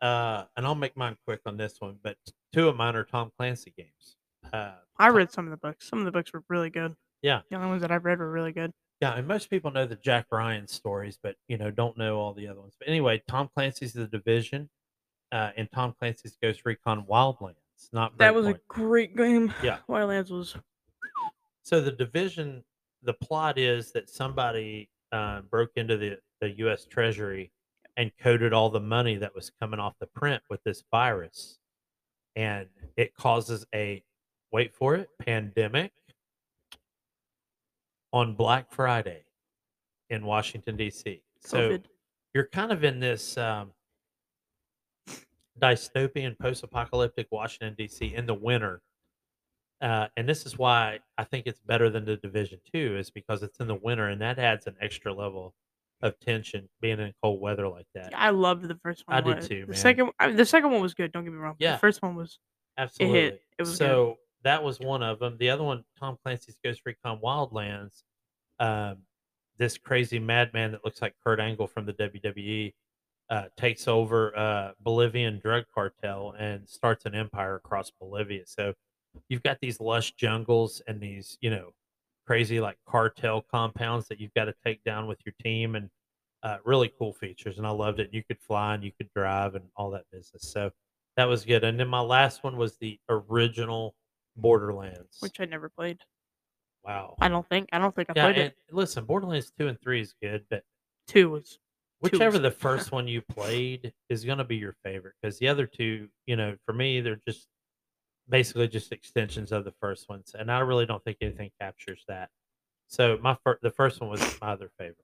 [0.00, 2.16] uh and i'll make mine quick on this one but
[2.52, 4.16] two of mine are tom clancy games
[4.52, 5.88] uh I read some of the books.
[5.88, 6.92] Some of the books were really good.
[7.22, 7.42] Yeah.
[7.50, 8.72] The only ones that I've read were really good.
[9.00, 12.34] Yeah and most people know the jack ryan stories but you know don't know all
[12.34, 14.68] the other ones but anyway tom clancy's the division
[15.32, 17.56] uh and tom clancy's ghost recon wildlands
[17.92, 19.52] not That was a great game.
[19.62, 19.78] Yeah.
[19.88, 20.56] Wildlands was
[21.62, 22.64] So the division,
[23.02, 26.84] the plot is that somebody uh, broke into the, the U.S.
[26.84, 27.52] Treasury
[27.96, 31.58] and coded all the money that was coming off the print with this virus,
[32.36, 34.02] and it causes a
[34.52, 35.92] wait for it pandemic
[38.12, 39.22] on Black Friday
[40.10, 41.22] in Washington D.C.
[41.40, 41.84] So COVID.
[42.34, 43.72] you're kind of in this um,
[45.60, 48.14] dystopian post-apocalyptic Washington D.C.
[48.14, 48.80] in the winter,
[49.80, 53.42] uh, and this is why I think it's better than the Division Two, is because
[53.42, 55.54] it's in the winter, and that adds an extra level
[56.00, 58.12] of tension being in cold weather like that.
[58.16, 59.16] I loved the first one.
[59.16, 59.76] I did too, The man.
[59.76, 61.10] second, I, the second one was good.
[61.12, 61.56] Don't get me wrong.
[61.58, 61.72] Yeah.
[61.72, 62.38] The first one was
[62.78, 63.18] Absolutely.
[63.18, 64.16] It Hit, it was good.
[64.48, 65.36] That was one of them.
[65.38, 68.02] The other one, Tom Clancy's Ghost Recon Wildlands.
[68.58, 68.96] Um,
[69.58, 72.72] this crazy madman that looks like Kurt Angle from the WWE
[73.28, 78.44] uh, takes over uh, Bolivian drug cartel and starts an empire across Bolivia.
[78.46, 78.72] So
[79.28, 81.72] you've got these lush jungles and these, you know,
[82.26, 85.90] crazy like cartel compounds that you've got to take down with your team and
[86.42, 87.58] uh, really cool features.
[87.58, 88.08] And I loved it.
[88.12, 90.44] You could fly and you could drive and all that business.
[90.44, 90.70] So
[91.18, 91.64] that was good.
[91.64, 93.94] And then my last one was the original
[94.38, 95.16] Borderlands.
[95.20, 95.98] which I never played.
[96.84, 97.14] wow.
[97.20, 97.68] I don't think.
[97.72, 98.56] I don't think I yeah, played and it.
[98.70, 100.62] listen, Borderlands two and three is good, but
[101.06, 101.58] Two was Two
[102.00, 105.66] whichever the first one you played is going to be your favorite because the other
[105.66, 107.48] two, you know, for me, they're just
[108.28, 112.28] basically just extensions of the first ones, and I really don't think anything captures that.
[112.88, 114.96] So my fir- the first one was my other favorite.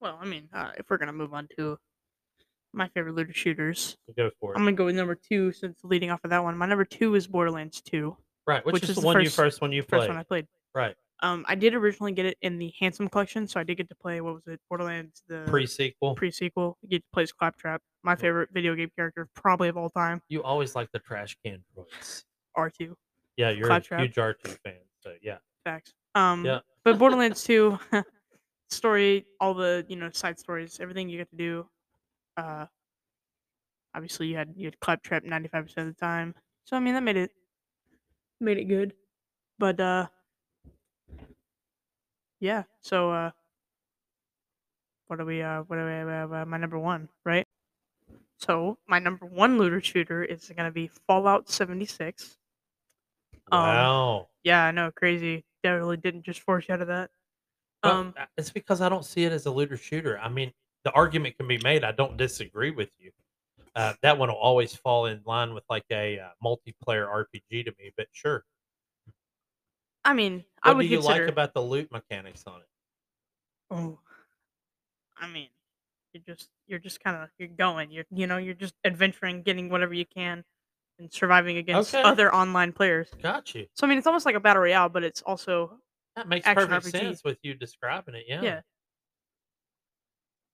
[0.00, 0.18] well.
[0.20, 1.78] I mean, uh, if we're gonna move on to
[2.72, 4.56] my favorite looter shooters, Go for it.
[4.56, 6.56] I'm gonna go with number two since leading off of that one.
[6.56, 9.24] My number two is Borderlands Two, right, which, which is, is the the one you
[9.26, 10.08] first- first one you first played.
[10.08, 10.46] one I played.
[10.74, 13.88] right, Um, I did originally get it in the Handsome collection, so I did get
[13.90, 16.14] to play what was it, Borderlands the pre sequel.
[16.14, 16.78] pre sequel.
[16.82, 20.22] You get to play as Claptrap, my favorite video game character probably of all time.
[20.28, 22.24] you always like the trash can droids.
[22.56, 22.94] R2
[23.36, 24.00] Yeah, you're Claptrap.
[24.00, 24.74] a huge R two fan.
[25.00, 25.92] So yeah, facts.
[26.14, 26.60] Um, Yeah.
[26.84, 27.78] but Borderlands 2
[28.70, 31.66] story, all the you know side stories, everything you get to do.
[32.36, 32.66] Uh,
[33.94, 37.02] obviously you had you had Claptrap 95 percent of the time, so I mean that
[37.02, 37.30] made it
[38.40, 38.94] made it good.
[39.58, 40.08] But uh,
[42.40, 42.64] yeah.
[42.80, 43.30] So uh,
[45.06, 45.42] what are we?
[45.42, 45.86] Uh, what are
[46.30, 46.36] we?
[46.36, 47.46] Uh, my number one, right?
[48.38, 52.38] So my number one looter shooter is gonna be Fallout 76.
[53.52, 54.28] Um, wow.
[54.42, 55.44] Yeah, I know, crazy.
[55.62, 57.10] Definitely didn't just foreshadow that.
[57.82, 60.18] Well, Um, uh, it's because I don't see it as a looter shooter.
[60.18, 60.52] I mean,
[60.84, 61.84] the argument can be made.
[61.84, 63.12] I don't disagree with you.
[63.76, 67.72] Uh, that one will always fall in line with like a uh, multiplayer RPG to
[67.78, 67.92] me.
[67.96, 68.44] But sure,
[70.04, 71.24] I mean, I what would do you consider.
[71.24, 72.66] like about the loot mechanics on it?
[73.70, 73.98] oh,
[75.18, 75.48] I mean,
[76.12, 77.90] you're just you're just kind of you're going.
[77.90, 80.44] You're you know you're just adventuring, getting whatever you can,
[80.98, 82.02] and surviving against Okay.
[82.02, 83.08] other online players.
[83.22, 83.66] Got you.
[83.74, 85.78] So I mean, it's almost like a battle royale, but it's also
[86.16, 86.90] That makes perfect RPG.
[86.90, 88.24] sense with you describing it.
[88.26, 88.42] Yeah.
[88.42, 88.60] yeah.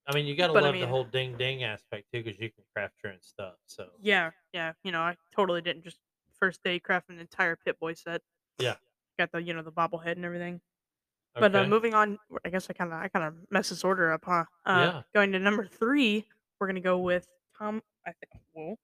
[0.09, 2.38] I mean, you got to But I love the whole ding ding aspect too, because
[2.40, 3.55] you can craft your own stuff.
[3.66, 4.73] So Yeah, yeah.
[4.85, 5.99] You know, I totally didn't just
[6.38, 8.23] first day craft an entire Pip-Boy set.
[8.59, 8.77] Yeah.
[9.19, 10.61] Got the you know the bobblehead and everything.
[11.35, 14.12] But uh, moving on, I guess I kind of I kind of messed this order
[14.12, 14.45] up, huh?
[14.64, 15.03] Uh, Yeah.
[15.14, 16.25] Going to number three,
[16.61, 17.27] we're gonna go with
[17.59, 17.83] Tom.
[18.07, 18.42] I think.
[18.53, 18.79] Whoa.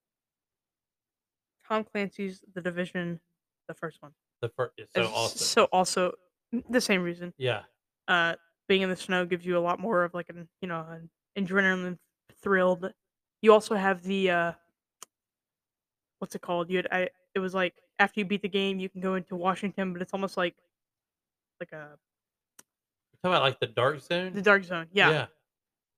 [1.67, 3.21] Tom Clancy's The Division,
[3.69, 4.13] the first one.
[4.41, 5.39] the first, so awesome.
[5.39, 6.13] So also
[6.69, 7.33] the same reason.
[7.39, 7.63] Yeah.
[8.09, 8.35] Uh,
[8.69, 11.11] being in the snow gives you a lot more of like an you know an
[11.39, 11.99] adrenaline
[12.43, 12.77] thrill.
[12.77, 12.95] But
[13.43, 14.53] you also have the uh,
[16.19, 16.71] what's it called?
[16.71, 17.11] You had I.
[17.35, 20.13] It was like after you beat the game, you can go into Washington, but it's
[20.13, 20.57] almost like
[21.61, 21.99] like a
[23.13, 24.33] You talking about like the dark zone?
[24.33, 24.89] the Dark Zone.
[24.93, 25.27] Yeah, Yeah.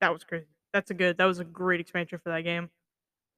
[0.01, 0.49] that was crazy.
[0.73, 1.19] That's a good.
[1.19, 2.71] That was a great expansion for that game.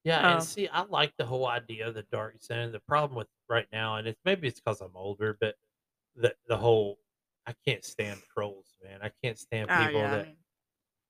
[0.05, 2.73] Yeah, Um, and see, I like the whole idea of the dark zone.
[2.73, 5.57] The problem with right now, and it's maybe it's because I'm older, but
[6.17, 6.99] the the whole
[7.47, 9.01] I can't stand trolls, man.
[9.03, 10.37] I can't stand Ah, people yeah, I that mean,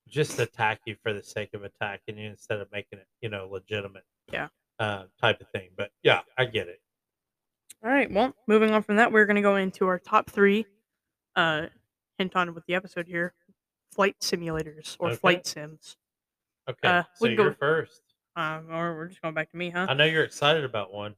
[0.07, 3.47] just attack you for the sake of attacking you instead of making it, you know,
[3.49, 4.03] legitimate.
[4.31, 4.49] Yeah.
[4.79, 5.69] Uh, type of thing.
[5.75, 6.79] But yeah, I get it.
[7.83, 8.09] All right.
[8.11, 10.65] Well, moving on from that, we're gonna go into our top three.
[11.35, 11.67] Uh,
[12.17, 13.33] hint on with the episode here:
[13.91, 15.17] flight simulators or Okay.
[15.17, 15.97] flight sims.
[16.69, 18.01] Okay, Uh, so we can go first.
[18.35, 19.87] Um, or we're just going back to me, huh?
[19.89, 21.15] I know you're excited about one.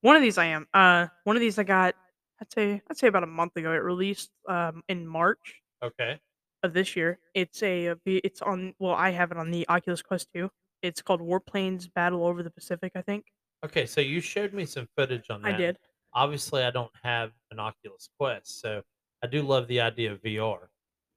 [0.00, 0.66] One of these I am.
[0.74, 1.94] Uh, one of these I got.
[2.42, 3.72] I'd say I'd say about a month ago.
[3.72, 6.20] It released um in March Okay.
[6.62, 7.18] of this year.
[7.34, 8.74] It's a uh, it's on.
[8.78, 10.50] Well, I have it on the Oculus Quest 2.
[10.82, 12.92] It's called Warplanes Battle Over the Pacific.
[12.94, 13.26] I think
[13.64, 15.50] Okay, so you showed me some footage on that.
[15.50, 15.78] I did.
[16.14, 18.82] obviously I don't have an Oculus Quest, so
[19.22, 20.70] I do love the idea of VR.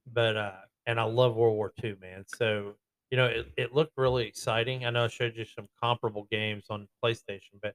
[0.06, 2.24] But uh and I love World War II, man.
[2.28, 2.76] So,
[3.10, 4.84] you know, it, it looked really exciting.
[4.86, 7.74] I know I showed you some comparable games on PlayStation, but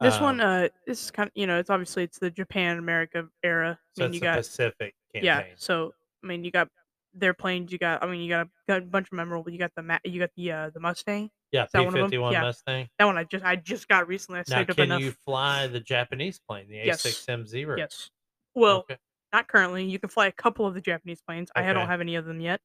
[0.00, 2.78] This one, um, uh, this is kind of you know, it's obviously it's the Japan
[2.78, 3.78] America era.
[3.96, 5.24] so I mean, you got Pacific campaign.
[5.24, 5.44] yeah.
[5.56, 6.68] So I mean, you got
[7.14, 7.72] their planes.
[7.72, 9.50] You got I mean, you got a, got a bunch of memorable.
[9.50, 11.30] You got the you got the uh, the Mustang.
[11.52, 12.34] Yeah, one P fifty one.
[12.34, 12.88] Mustang.
[12.98, 14.40] That one I just I just got recently.
[14.40, 15.00] I Now saved up can enough.
[15.00, 17.76] you fly the Japanese plane, the A six M zero?
[17.78, 18.10] Yes.
[18.54, 18.96] Well, okay.
[19.32, 19.84] not currently.
[19.84, 21.50] You can fly a couple of the Japanese planes.
[21.56, 22.60] I don't have any of them yet.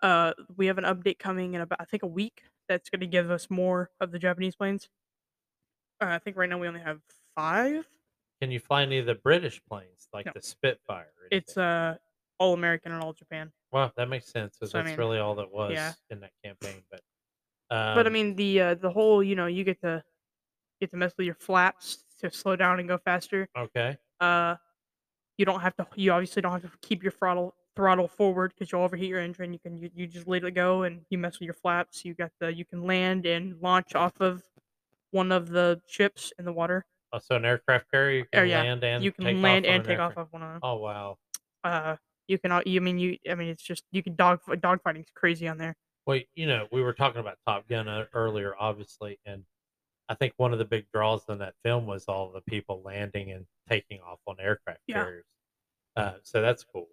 [0.00, 2.42] Uh, we have an update coming in about I think a week.
[2.68, 4.88] That's going to give us more of the Japanese planes.
[6.02, 7.00] Uh, I think right now we only have
[7.36, 7.86] five.
[8.40, 10.32] Can you fly any of the British planes, like No.
[10.34, 11.12] the Spitfire?
[11.20, 11.62] or It's anything?
[11.64, 11.96] uh
[12.38, 13.52] all American and all Japan.
[13.70, 15.92] well, that makes sense because so, I that's mean, really all that was yeah.
[16.10, 16.82] in that campaign.
[16.90, 17.00] But
[17.70, 20.02] um, but I mean the uh, the whole you know you get to
[20.80, 23.48] get to mess with your flaps to slow down and go faster.
[23.56, 23.96] okay.
[24.18, 24.56] Uh,
[25.38, 25.86] you don't have to.
[25.94, 29.52] You obviously don't have to keep your throttle throttle forward because you'll overheat your engine.
[29.52, 32.04] You can you, you just let it go and you mess with your flaps.
[32.04, 34.42] You got the you can land and launch off of
[35.12, 36.84] one of the ships in the water.
[37.12, 39.64] Oh, so an aircraft carrier you Oh, can yeah, land and you can take land
[39.66, 40.28] off on and an take off aircraft.
[40.28, 40.60] of one of them.
[40.62, 41.18] Oh wow.
[41.62, 41.96] Uh,
[42.26, 42.50] you can.
[42.52, 43.16] al- You mean you?
[43.30, 45.76] I mean it's just you can dog dog dogfighting's crazy on there.
[46.06, 49.44] Well, you know, we were talking about Top Gun uh, earlier, obviously, and
[50.08, 53.30] I think one of the big draws in that film was all the people landing
[53.30, 55.04] and taking off on aircraft Yeah.
[55.04, 55.24] carriers.
[55.94, 56.88] Uh, so that's cool.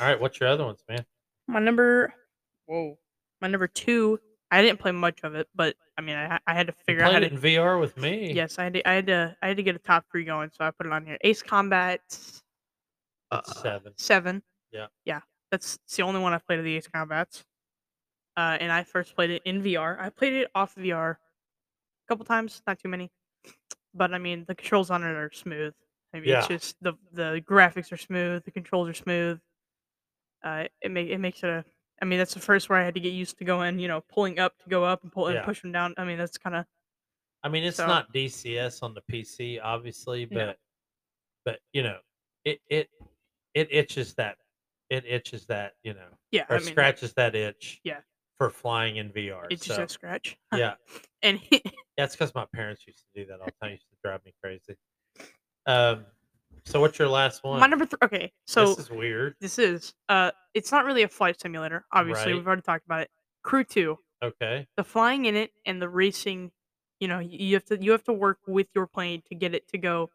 [0.00, 1.04] All right, what's your other ones, man?
[1.46, 2.14] My number,
[2.66, 2.96] whoa,
[3.42, 4.18] my number two.
[4.54, 7.12] I didn't play much of it, but I mean I I had to figure out
[7.12, 8.32] how played to it in VR with me.
[8.32, 10.50] Yes, I had to, I had to I had to get a top three going,
[10.50, 11.18] so I put it on here.
[11.22, 12.00] Ace Combat
[13.30, 13.92] uh, seven.
[13.96, 14.42] Seven.
[14.72, 14.86] Yeah.
[15.04, 15.20] Yeah.
[15.50, 17.44] That's it's the only one I've played of the Ace Combats.
[18.36, 19.98] Uh, and I first played it in VR.
[20.00, 21.16] I played it off VR a
[22.08, 23.10] couple times, not too many.
[23.92, 25.74] But I mean the controls on it are smooth.
[26.12, 29.40] I mean it's just the the graphics are smooth, the controls are smooth.
[30.44, 31.64] Uh it make it makes it a
[32.02, 34.00] I mean that's the first where I had to get used to going, you know,
[34.02, 35.44] pulling up to go up and pull and Yeah.
[35.44, 35.94] pushing down.
[35.96, 36.66] I mean that's kinda
[37.42, 40.58] I mean, it's So- not DCS on the PC, obviously, but
[41.44, 41.98] but you know,
[42.44, 42.90] it it
[43.54, 44.38] it itches that
[44.90, 47.80] it itches that you know yeah, or I mean scratches that itch.
[47.84, 48.00] Yeah.
[48.38, 49.46] For flying in VR.
[49.48, 50.36] it's just so, a scratch.
[50.54, 50.74] yeah.
[51.22, 51.40] and
[51.96, 53.70] That's because my parents used to do that all the time.
[53.72, 54.76] Used to drive me crazy.
[55.66, 56.04] Um,
[56.66, 57.60] so what's your last one?
[57.60, 59.34] my number three okay, so this is weird.
[59.40, 62.32] This is uh it's not really a flight simulator, obviously.
[62.32, 62.36] Right.
[62.36, 63.10] We've already talked about it.
[63.42, 64.66] Crew 2, Okay.
[64.76, 66.50] the flying in it and the racing,
[67.00, 69.54] you know, y- you have to you have to work with your plane to get
[69.54, 70.10] it to go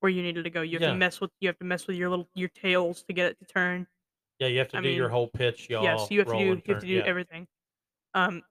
[0.00, 0.60] where you need it to go.
[0.62, 0.88] You have Yeah.
[0.92, 3.38] to mess with you have to mess with your little your tails to get it
[3.38, 3.86] to turn.
[4.38, 5.82] Yeah, you have to I do your mean, whole pitch, y'all.
[5.82, 7.02] yes, you have to roll do you have to turn- do yeah.
[7.06, 7.46] everything.
[8.12, 8.42] Um,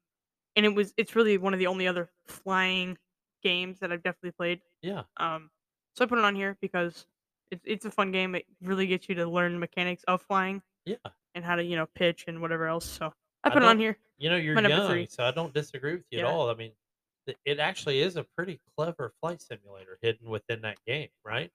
[0.55, 2.97] and it was it's really one of the only other flying
[3.43, 4.61] games that I've definitely played.
[4.81, 5.03] Yeah.
[5.17, 5.51] Um,
[5.95, 7.05] so I put it on here because
[7.51, 8.35] it's it's a fun game.
[8.35, 10.95] It really gets you to learn the mechanics of flying Yeah.
[11.35, 12.85] and how to you know pitch and whatever else.
[12.85, 13.97] So I I put it on here.
[14.17, 16.25] You know, you're My young, so I don't disagree with you Yeah.
[16.27, 16.49] at all.
[16.49, 16.71] I mean,
[17.43, 21.51] it actually is a pretty clever flight simulator hidden within that game, right?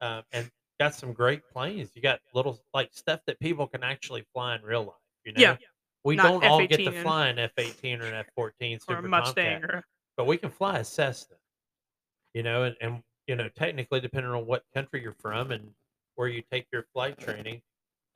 [0.00, 0.50] Um, and
[0.80, 1.90] got some great planes.
[1.94, 4.96] You got little like stuff that people can actually fly in real life.
[5.24, 5.56] You know, Yeah,
[6.02, 9.06] we not don't all get to and- fly an F-18 or an F-14 or Super
[9.06, 9.84] a Mustang Tomcat, or
[10.16, 11.36] but we can fly a Cessna.
[12.34, 15.70] You know, and, and you know, technically, depending on what country you're from and
[16.16, 17.62] where you take your flight training,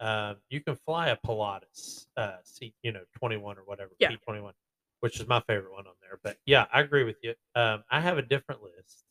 [0.00, 4.10] um, you can fly a Pilatus uh, C, you know, 21 or whatever, Yeah.
[4.10, 4.52] P21,
[5.00, 6.18] which is my favorite one on there.
[6.22, 7.34] But yeah, I agree with you.
[7.54, 9.04] Um, I have a different list.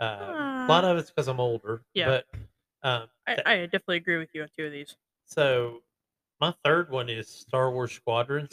[0.00, 1.82] Uh, a lot of it's because I'm older.
[1.94, 2.06] Yeah.
[2.06, 2.26] But
[2.88, 4.96] um, I, I definitely agree with you on two of these.
[5.24, 5.82] so
[6.40, 8.48] my third one is Star Wars Squadrons,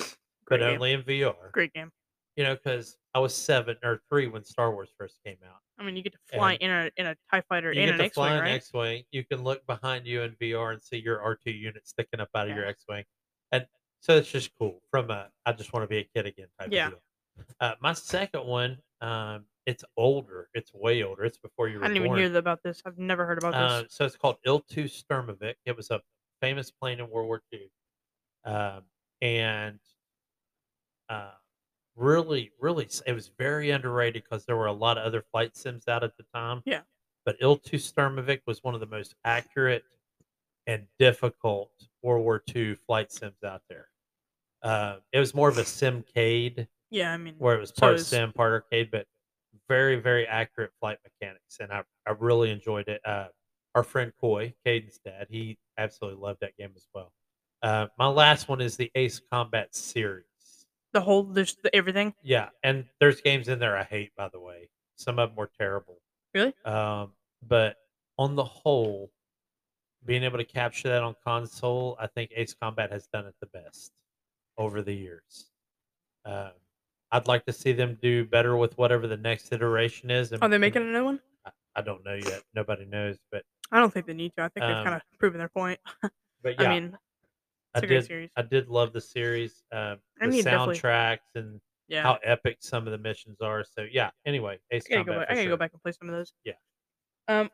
[0.45, 0.73] Great but game.
[0.75, 1.51] only in VR.
[1.51, 1.91] Great game.
[2.35, 5.59] You know, because I was seven or three when Star Wars first came out.
[5.77, 7.89] I mean, you get to fly And in a in a Tie Fighter you get
[7.93, 8.51] an to X-wing, fly an right?
[8.53, 9.03] X-wing.
[9.11, 12.49] You can look behind you in VR and see your R2 unit sticking up out
[12.49, 13.03] of your X-wing,
[13.51, 13.67] and
[13.99, 14.81] so it's just cool.
[14.91, 16.87] From a I just want to be a kid again type Yeah.
[16.87, 17.01] of deal.
[17.59, 20.49] Uh, my second one, um, it's older.
[20.53, 21.25] It's way older.
[21.25, 22.81] It's before you were I didn't even hear about this.
[22.85, 23.93] I've never heard about Uh, this.
[23.95, 25.55] so it's called Il-2 Sturmovik.
[25.65, 26.01] It was a
[26.41, 27.69] famous plane in World War II,
[28.45, 28.85] um,
[29.21, 29.79] and
[31.09, 31.31] uh,
[31.95, 35.87] really, really, it was very underrated because there were a lot of other flight sims
[35.87, 36.61] out at the time.
[36.65, 36.81] Yeah.
[37.25, 39.83] But Il-2 Sturmovik was one of the most accurate
[40.67, 41.71] and difficult
[42.03, 43.87] World War II flight sims out there.
[44.61, 47.95] Uh, it was more of a simcade Yeah, I mean, where it was So part
[47.95, 49.05] is- sim, part arcade, but
[49.67, 53.01] very, very accurate flight mechanics, and I, I really enjoyed it.
[53.05, 53.27] Uh,
[53.73, 57.11] our friend Coy, Caden's dad, he absolutely loved that game as well.
[57.61, 60.25] Uh, my last one is the Ace Combat series.
[60.95, 62.15] The whole there's the, everything.
[62.23, 64.69] Yeah, and there's games in there I hate, by the way.
[64.95, 65.97] Some of them were terrible.
[66.33, 66.53] Really?
[66.63, 67.11] Um,
[67.45, 67.75] but
[68.17, 69.11] on the whole,
[70.05, 73.47] being able to capture that on console, I think Ace Combat has done it the
[73.47, 73.91] best
[74.57, 75.51] over the years.
[76.23, 76.51] Um,
[77.11, 80.31] I'd like to see them do better with whatever the next iteration is.
[80.31, 81.19] And, Are they making another one?
[81.45, 82.41] I, I don't know yet.
[82.55, 84.43] Nobody knows, but I don't think they need to.
[84.43, 85.79] I think they've Um, kind of proven their point.
[86.41, 86.97] but yeah, I mean,
[87.75, 88.05] I it's a great did.
[88.07, 88.29] series.
[88.37, 89.63] I did love the series.
[89.71, 93.63] Um, I the definitely- soundtracks and Yeah, how epic some of the missions are.
[93.63, 94.09] So yeah.
[94.25, 95.15] Anyway, Ace I gotta Combat.
[95.15, 95.19] go.
[95.19, 95.49] Back, I gotta sure.
[95.51, 96.33] go back and play some of those.
[96.43, 96.53] Yeah.
[97.27, 97.49] Um.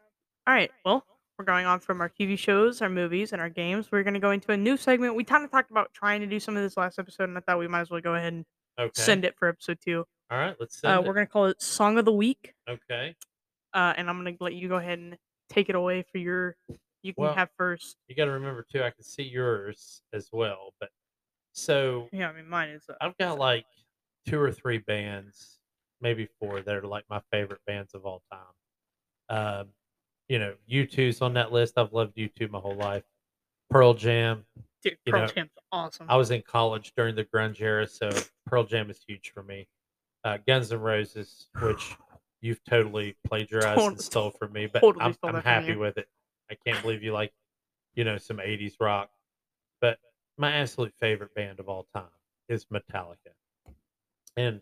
[0.48, 0.72] All right.
[0.86, 1.06] Well,
[1.38, 3.92] we're going on from our TV shows, our movies, and our games.
[3.92, 5.16] We're gonna go into a new segment.
[5.16, 7.42] We kind of talked about trying to do some of this last episode, and I
[7.42, 8.46] thought we might as well go ahead and
[8.80, 8.92] Okay.
[8.94, 10.06] send it for episode two.
[10.30, 10.56] All right.
[10.60, 12.54] Let's send Uh, we're gonna call it Song of the Week.
[12.70, 13.16] Okay.
[13.74, 15.18] Uh, and I'm gonna let you go ahead and
[15.50, 16.56] take it away for your.
[17.04, 17.98] You can Well- have first.
[18.08, 18.84] You got to remember too.
[18.84, 20.90] I can see yours as well, but
[21.54, 22.84] so Yeah, I mean mine is.
[22.90, 23.66] Uh, I've got like
[24.28, 25.60] two or three bands,
[26.00, 28.40] maybe four that are like my favorite bands of all time.
[29.30, 29.68] Um,
[30.30, 31.78] you know, U2's on that list.
[31.78, 33.04] I've loved U2 my whole life.
[33.70, 34.46] Pearl Jam.
[34.84, 36.06] dude, you Pearl know, Jam's awesome.
[36.10, 38.10] I was in college during the grunge era, so
[38.46, 39.68] Pearl Jam is huge for me.
[40.24, 41.96] Uh, Guns N' Roses, which
[42.42, 45.68] you've totally plagiarized and stole from me, but totally I'm, stole I'm that from happy
[45.74, 45.80] you.
[45.80, 46.08] with it.
[46.52, 47.32] I can't believe you like,
[47.96, 49.10] you know, some '80s rock.
[49.80, 49.98] But
[50.38, 52.10] my absolute favorite band of all time
[52.50, 53.34] is Metallica.
[54.38, 54.62] And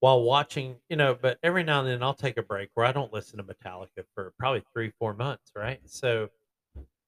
[0.00, 2.92] while watching, you know, but every now and then I'll take a break where I
[2.92, 5.80] don't listen to Metallica for probably three, four months, right?
[5.86, 6.28] So,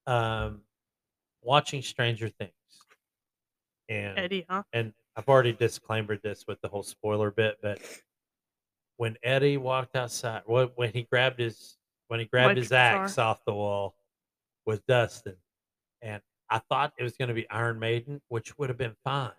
[0.07, 0.63] um,
[1.43, 2.53] watching Stranger Things,
[3.89, 4.63] and Eddie, huh?
[4.73, 7.81] and I've already disclaimed this with the whole spoiler bit, but
[8.97, 11.77] when Eddie walked outside, when he grabbed his
[12.09, 13.95] when he grabbed his axe off the wall
[14.67, 15.37] with Dustin,
[16.03, 19.31] and I thought it was going to be Iron Maiden, which would have been fine.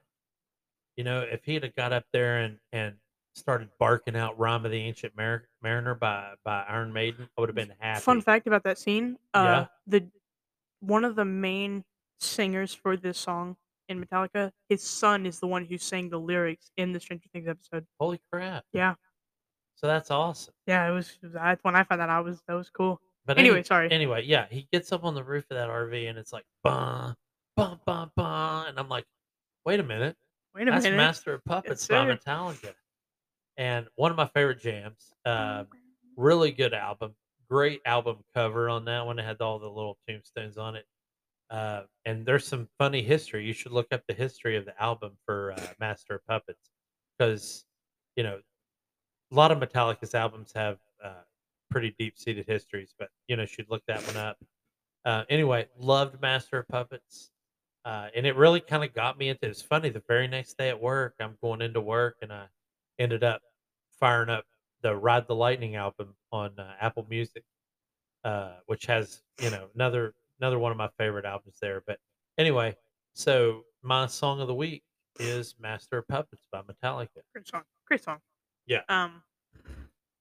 [0.96, 2.96] You know, if he'd have got up there and and
[3.36, 7.50] started barking out "Rhyme of the Ancient Mar- Mariner" by by Iron Maiden, I would
[7.50, 8.02] have been happy.
[8.02, 9.18] Fun fact about that scene.
[9.34, 9.68] Uh, Yeah.
[9.86, 10.12] the
[10.80, 11.84] one of the main
[12.20, 13.58] singers for this song
[13.90, 17.48] in Metallica, his son is the one who sang the lyrics in the Stranger Things
[17.48, 17.86] episode.
[18.00, 18.66] Holy crap!
[18.74, 18.96] Yeah,
[19.76, 20.54] So that's awesome.
[20.66, 21.10] yeah, it was.
[21.22, 23.00] it was- I, when I found that I was that was cool.
[23.28, 23.92] But Anyway, any- sorry.
[23.92, 27.16] Anyway, yeah, he gets up on the roof of that RV and it's like bum,
[27.56, 29.06] bum, bum, bum, and I'm like,
[29.66, 30.16] wait a minute,
[30.56, 30.98] Wait a that's minute.
[30.98, 32.06] Master of Puppets by.
[32.06, 32.74] Metallica,
[33.58, 35.14] and one of my favorite jams.
[35.26, 35.66] Uh,
[36.16, 37.14] really good album,
[37.50, 39.20] great album cover on that one.
[39.20, 40.86] It had all the little tombstones on it,
[41.52, 43.46] uh, and there's some funny history.
[43.46, 46.72] You should look up the history of the album for uh, Master of Puppets
[47.20, 47.66] because
[48.16, 48.40] you know
[49.32, 51.10] a lot of Metallica's albums have uh,
[51.70, 54.38] pretty deep seated histories, but you know, should look that one up.
[55.06, 57.32] Uh, anyway, loved Master of Puppets.
[57.86, 59.48] uh, and it really kind of got me into.
[59.48, 59.90] It's funny.
[59.90, 62.48] The very next day at work, I'm going into work, and I
[63.00, 63.42] ended up
[64.00, 64.46] firing up
[64.82, 67.44] the Ride the Lightning album on uh, Apple Music,
[68.24, 71.84] uh, which has you know another another one of my favorite albums there.
[71.88, 72.00] But
[72.38, 72.76] anyway,
[73.14, 74.84] so my song of the week
[75.20, 77.22] is "Master of Puppets" by Metallica.
[77.34, 77.64] Great song.
[77.88, 78.20] Great song.
[78.68, 78.82] Yeah.
[78.90, 79.24] Um.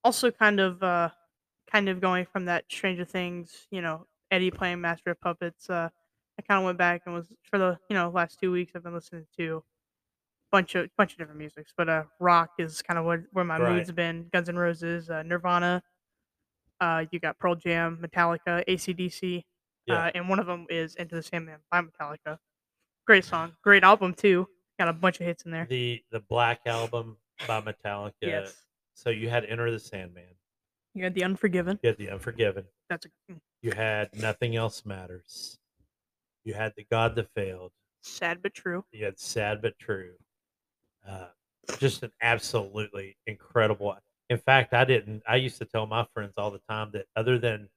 [0.05, 1.11] Also, kind of, uh,
[1.71, 5.69] kind of going from that Stranger Things, you know, Eddie playing Master of Puppets.
[5.71, 5.89] Uh,
[6.39, 8.83] I kind of went back and was for the you know last two weeks I've
[8.83, 9.63] been listening to a
[10.53, 13.59] bunch of bunch of different musics, but uh, rock is kind of what where my
[13.59, 13.73] Right.
[13.77, 14.29] mood's been.
[14.33, 15.83] Guns N' Roses, uh, Nirvana.
[16.81, 19.45] Uh, you got Pearl Jam, Metallica, ACDC,
[19.87, 19.95] Yeah.
[19.95, 22.39] uh, and one of them is Into the Sandman by Metallica.
[23.07, 24.47] Great song, great album too.
[24.79, 25.65] Got a bunch of hits in there.
[25.71, 27.17] The the Black album
[27.49, 28.13] by Metallica.
[28.21, 30.35] Yes, So you had Enter the Sandman.
[30.97, 31.79] You had The Unforgiven.
[31.83, 32.65] You had The Unforgiven.
[32.89, 33.09] That's a
[33.63, 35.59] You had Nothing Else Matters.
[36.45, 37.73] You had The God That Failed.
[38.03, 38.85] sad but true.
[38.93, 40.15] You had Sad But True.
[41.07, 41.27] Uh,
[41.79, 43.97] just an absolutely incredible.
[44.31, 45.23] In fact, I didn't.
[45.29, 47.69] I used to tell my friends all the time that other than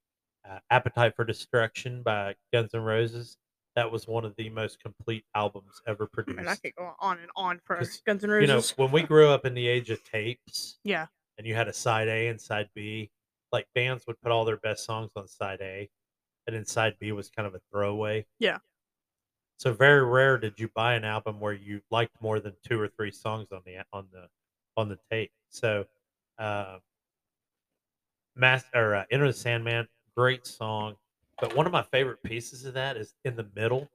[0.50, 3.38] uh, Appetite for Destruction by Guns N' Roses,
[3.76, 6.64] that was one of the most complete albums ever I mean, I produced.
[6.64, 8.50] could go on and on for Guns N' Roses.
[8.50, 11.08] You know, when we grew up in the age of tapes, yeah,
[11.40, 13.10] and you had a side A and side B.
[13.52, 15.90] Like bands would put all their best songs on side A,
[16.46, 18.28] and then side B was kind of a throwaway.
[18.38, 18.60] Yeah.
[19.58, 22.88] So very rare did you buy an album where you liked more than two or
[22.88, 24.28] three songs on the on the
[24.78, 25.32] on the tape.
[25.50, 25.86] So,
[26.38, 26.78] uh,
[28.36, 30.96] Mass or uh, Enter the Sandman, great song.
[31.42, 33.90] But one of my favorite pieces of that is in the middle.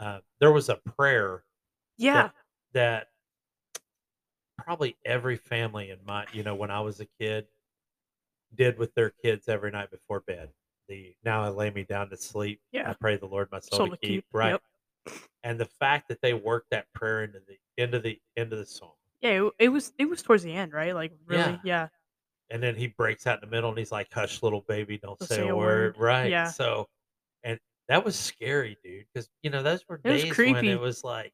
[0.00, 1.44] Uh, there was a prayer
[1.96, 2.30] yeah,
[2.72, 3.08] that
[4.58, 7.46] probably every family in my you know when I was a kid
[8.54, 10.50] did with their kids every night before bed.
[10.88, 12.60] The now I lay me down to sleep.
[12.72, 14.10] Yeah, I pray the Lord my soul, Soul to to keep.
[14.10, 14.24] keep.
[14.32, 14.50] Right.
[14.50, 14.62] Yep.
[15.42, 18.58] And the fact that they worked that prayer into the end of the end of
[18.58, 18.92] the song.
[19.20, 20.94] Yeah, it, it was it was towards the end, right?
[20.94, 21.58] Like really, Yeah.
[21.64, 21.88] yeah.
[22.50, 25.18] And then he breaks out in the middle and he's like, Hush little baby, don't
[25.18, 25.96] Don't say, a word.
[25.98, 26.30] Right.
[26.30, 26.48] Yeah.
[26.50, 26.88] So
[27.42, 29.06] and that was scary, dude.
[29.12, 31.32] Because you know, those were It days when it was like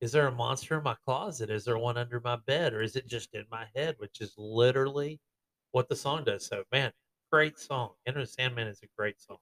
[0.00, 1.50] is there a monster in my closet?
[1.50, 2.74] Is there one under my bed?
[2.74, 3.96] Or is it just in my head?
[3.98, 5.20] Which is literally
[5.72, 6.46] what the song does.
[6.46, 6.92] So, man,
[7.32, 7.90] great song.
[8.06, 9.38] Enter the Sandman is a great song.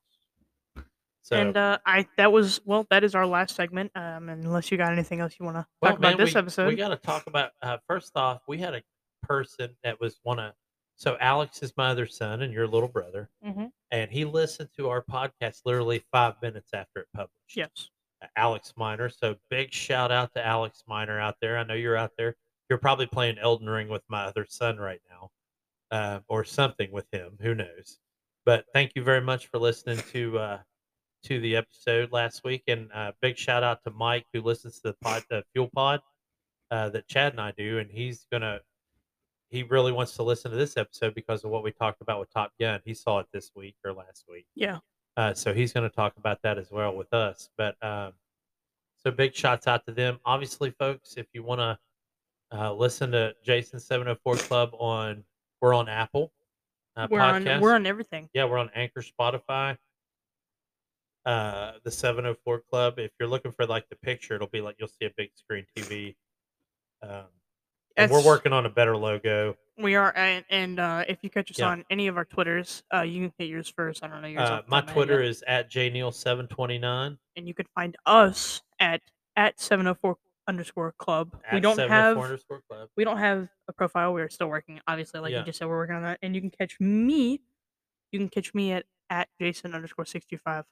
[1.24, 3.92] So, and uh, I that was well, that is our last segment.
[3.94, 6.38] Um, unless you got anything else you want to well, talk man, about this we,
[6.40, 6.66] episode.
[6.66, 8.82] we got to talk about, uh, first off, we had a
[9.22, 10.52] person that was one of,
[10.96, 13.30] so Alex is my other son and your little brother.
[13.42, 17.56] hmm And he listened to our podcast literally five minutes after it published.
[17.56, 17.90] Yes.
[18.36, 19.08] Alex Miner.
[19.08, 21.58] So big shout out to Alex Miner out there.
[21.58, 22.36] I know you're out there.
[22.68, 25.30] You're probably playing Elden Ring with my other son right now,
[25.90, 27.36] uh, or something with him.
[27.40, 27.98] Who knows?
[28.44, 30.58] But thank you very much for listening to uh,
[31.24, 34.88] to the episode last week, and uh, big shout out to Mike who listens to
[34.88, 36.00] the pod, Fuel Pod
[36.72, 38.60] uh, that Chad and I do, and he's gonna.
[39.50, 42.32] He really wants to listen to this episode because of what we talked about with
[42.32, 42.80] Top Gun.
[42.86, 44.46] He saw it this week or last week.
[44.54, 44.78] Yeah.
[45.16, 47.50] Uh, so he's going to talk about that as well with us.
[47.56, 48.12] But um,
[49.02, 50.18] so big shots out to them.
[50.24, 51.78] Obviously, folks, if you want to
[52.56, 55.24] uh, listen to Jason Seven Hundred Four Club on,
[55.60, 56.32] we're on Apple
[56.96, 57.54] uh, we're podcast.
[57.54, 58.28] on we're on everything.
[58.34, 59.76] yeah, we're on Anchor, Spotify.
[61.24, 62.98] Uh, the 704 Club.
[62.98, 65.64] If you're looking for like the picture, it'll be like you'll see a big screen
[65.76, 66.16] TV.
[67.02, 67.26] Um,
[67.96, 69.56] and we're working on a better logo.
[69.78, 71.68] We are, and, and uh, if you catch us Yeah.
[71.68, 74.04] on any of our Twitters, uh, you can hit yours first.
[74.04, 74.48] I don't know yours.
[74.48, 75.30] Uh, off the my top of head Twitter yet.
[75.30, 77.18] is at jneal729.
[77.36, 79.00] and you can find us at
[79.36, 81.36] at seven hundred four underscore club.
[81.52, 82.88] we don't 704 have underscore club.
[82.96, 84.12] we don't have a profile.
[84.12, 84.80] We're still working.
[84.86, 85.38] Obviously, like Yeah.
[85.40, 86.18] you just said, we're working on that.
[86.20, 87.40] And you can catch me.
[88.10, 90.64] You can catch me at at Jason underscore sixty five.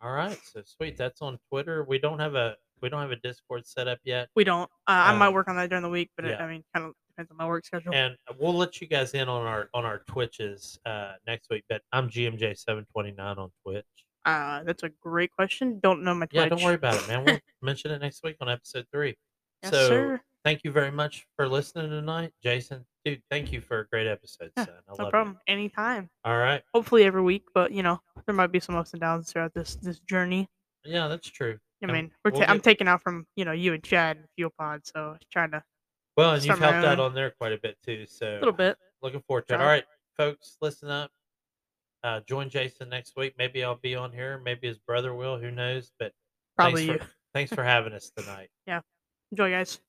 [0.00, 0.96] All right, so sweet.
[0.96, 1.84] That's on Twitter.
[1.84, 4.70] We don't have a we don't have a Discord set up yet, We don't.
[4.86, 6.44] Uh, I might Um, work on that during the week, but it, yeah.
[6.44, 7.94] I mean, kind of depends on my work schedule.
[7.94, 11.64] and we'll let you guys in on our on our Twitches uh, next week.
[11.68, 13.84] But I'm GMJ seven twenty nine on Twitch.
[14.24, 15.78] Uh, that's a great question.
[15.82, 16.40] Don't know my Twitch.
[16.42, 17.24] Yeah, don't worry about it, man.
[17.24, 19.16] We'll mention it next week on episode three.
[19.62, 20.20] Yes, so sir.
[20.44, 22.84] thank you very much for listening tonight, Jason.
[23.04, 24.74] Dude, thank you for a great episode, Yeah, son.
[24.88, 25.38] I No love problem.
[25.46, 26.04] Anytime.
[26.24, 26.28] it.
[26.28, 26.60] All right.
[26.74, 29.76] Hopefully every week, but you know there might be some ups and downs throughout this
[29.76, 30.48] this journey.
[30.84, 31.58] Yeah, that's true.
[31.82, 34.26] I mean, we're we'll ta- I'm taking out from you know you and Chad and
[34.34, 35.62] Fuel Pod, so trying to
[36.16, 37.06] Well, and you've Start my helped out own.
[37.06, 38.06] on there quite a bit too.
[38.06, 38.76] So a little bit.
[39.02, 39.60] looking forward to it.
[39.60, 39.84] All right,
[40.16, 41.10] folks, listen up.
[42.02, 43.34] Uh, join Jason next week.
[43.36, 44.40] Maybe I'll be on here.
[44.44, 45.38] Maybe his brother will.
[45.38, 45.90] Who knows?
[45.98, 46.12] But
[46.56, 47.06] Probably thanks you.
[47.06, 48.48] for, thanks for having us tonight.
[48.66, 48.80] Yeah.
[49.32, 49.80] Enjoy, guys.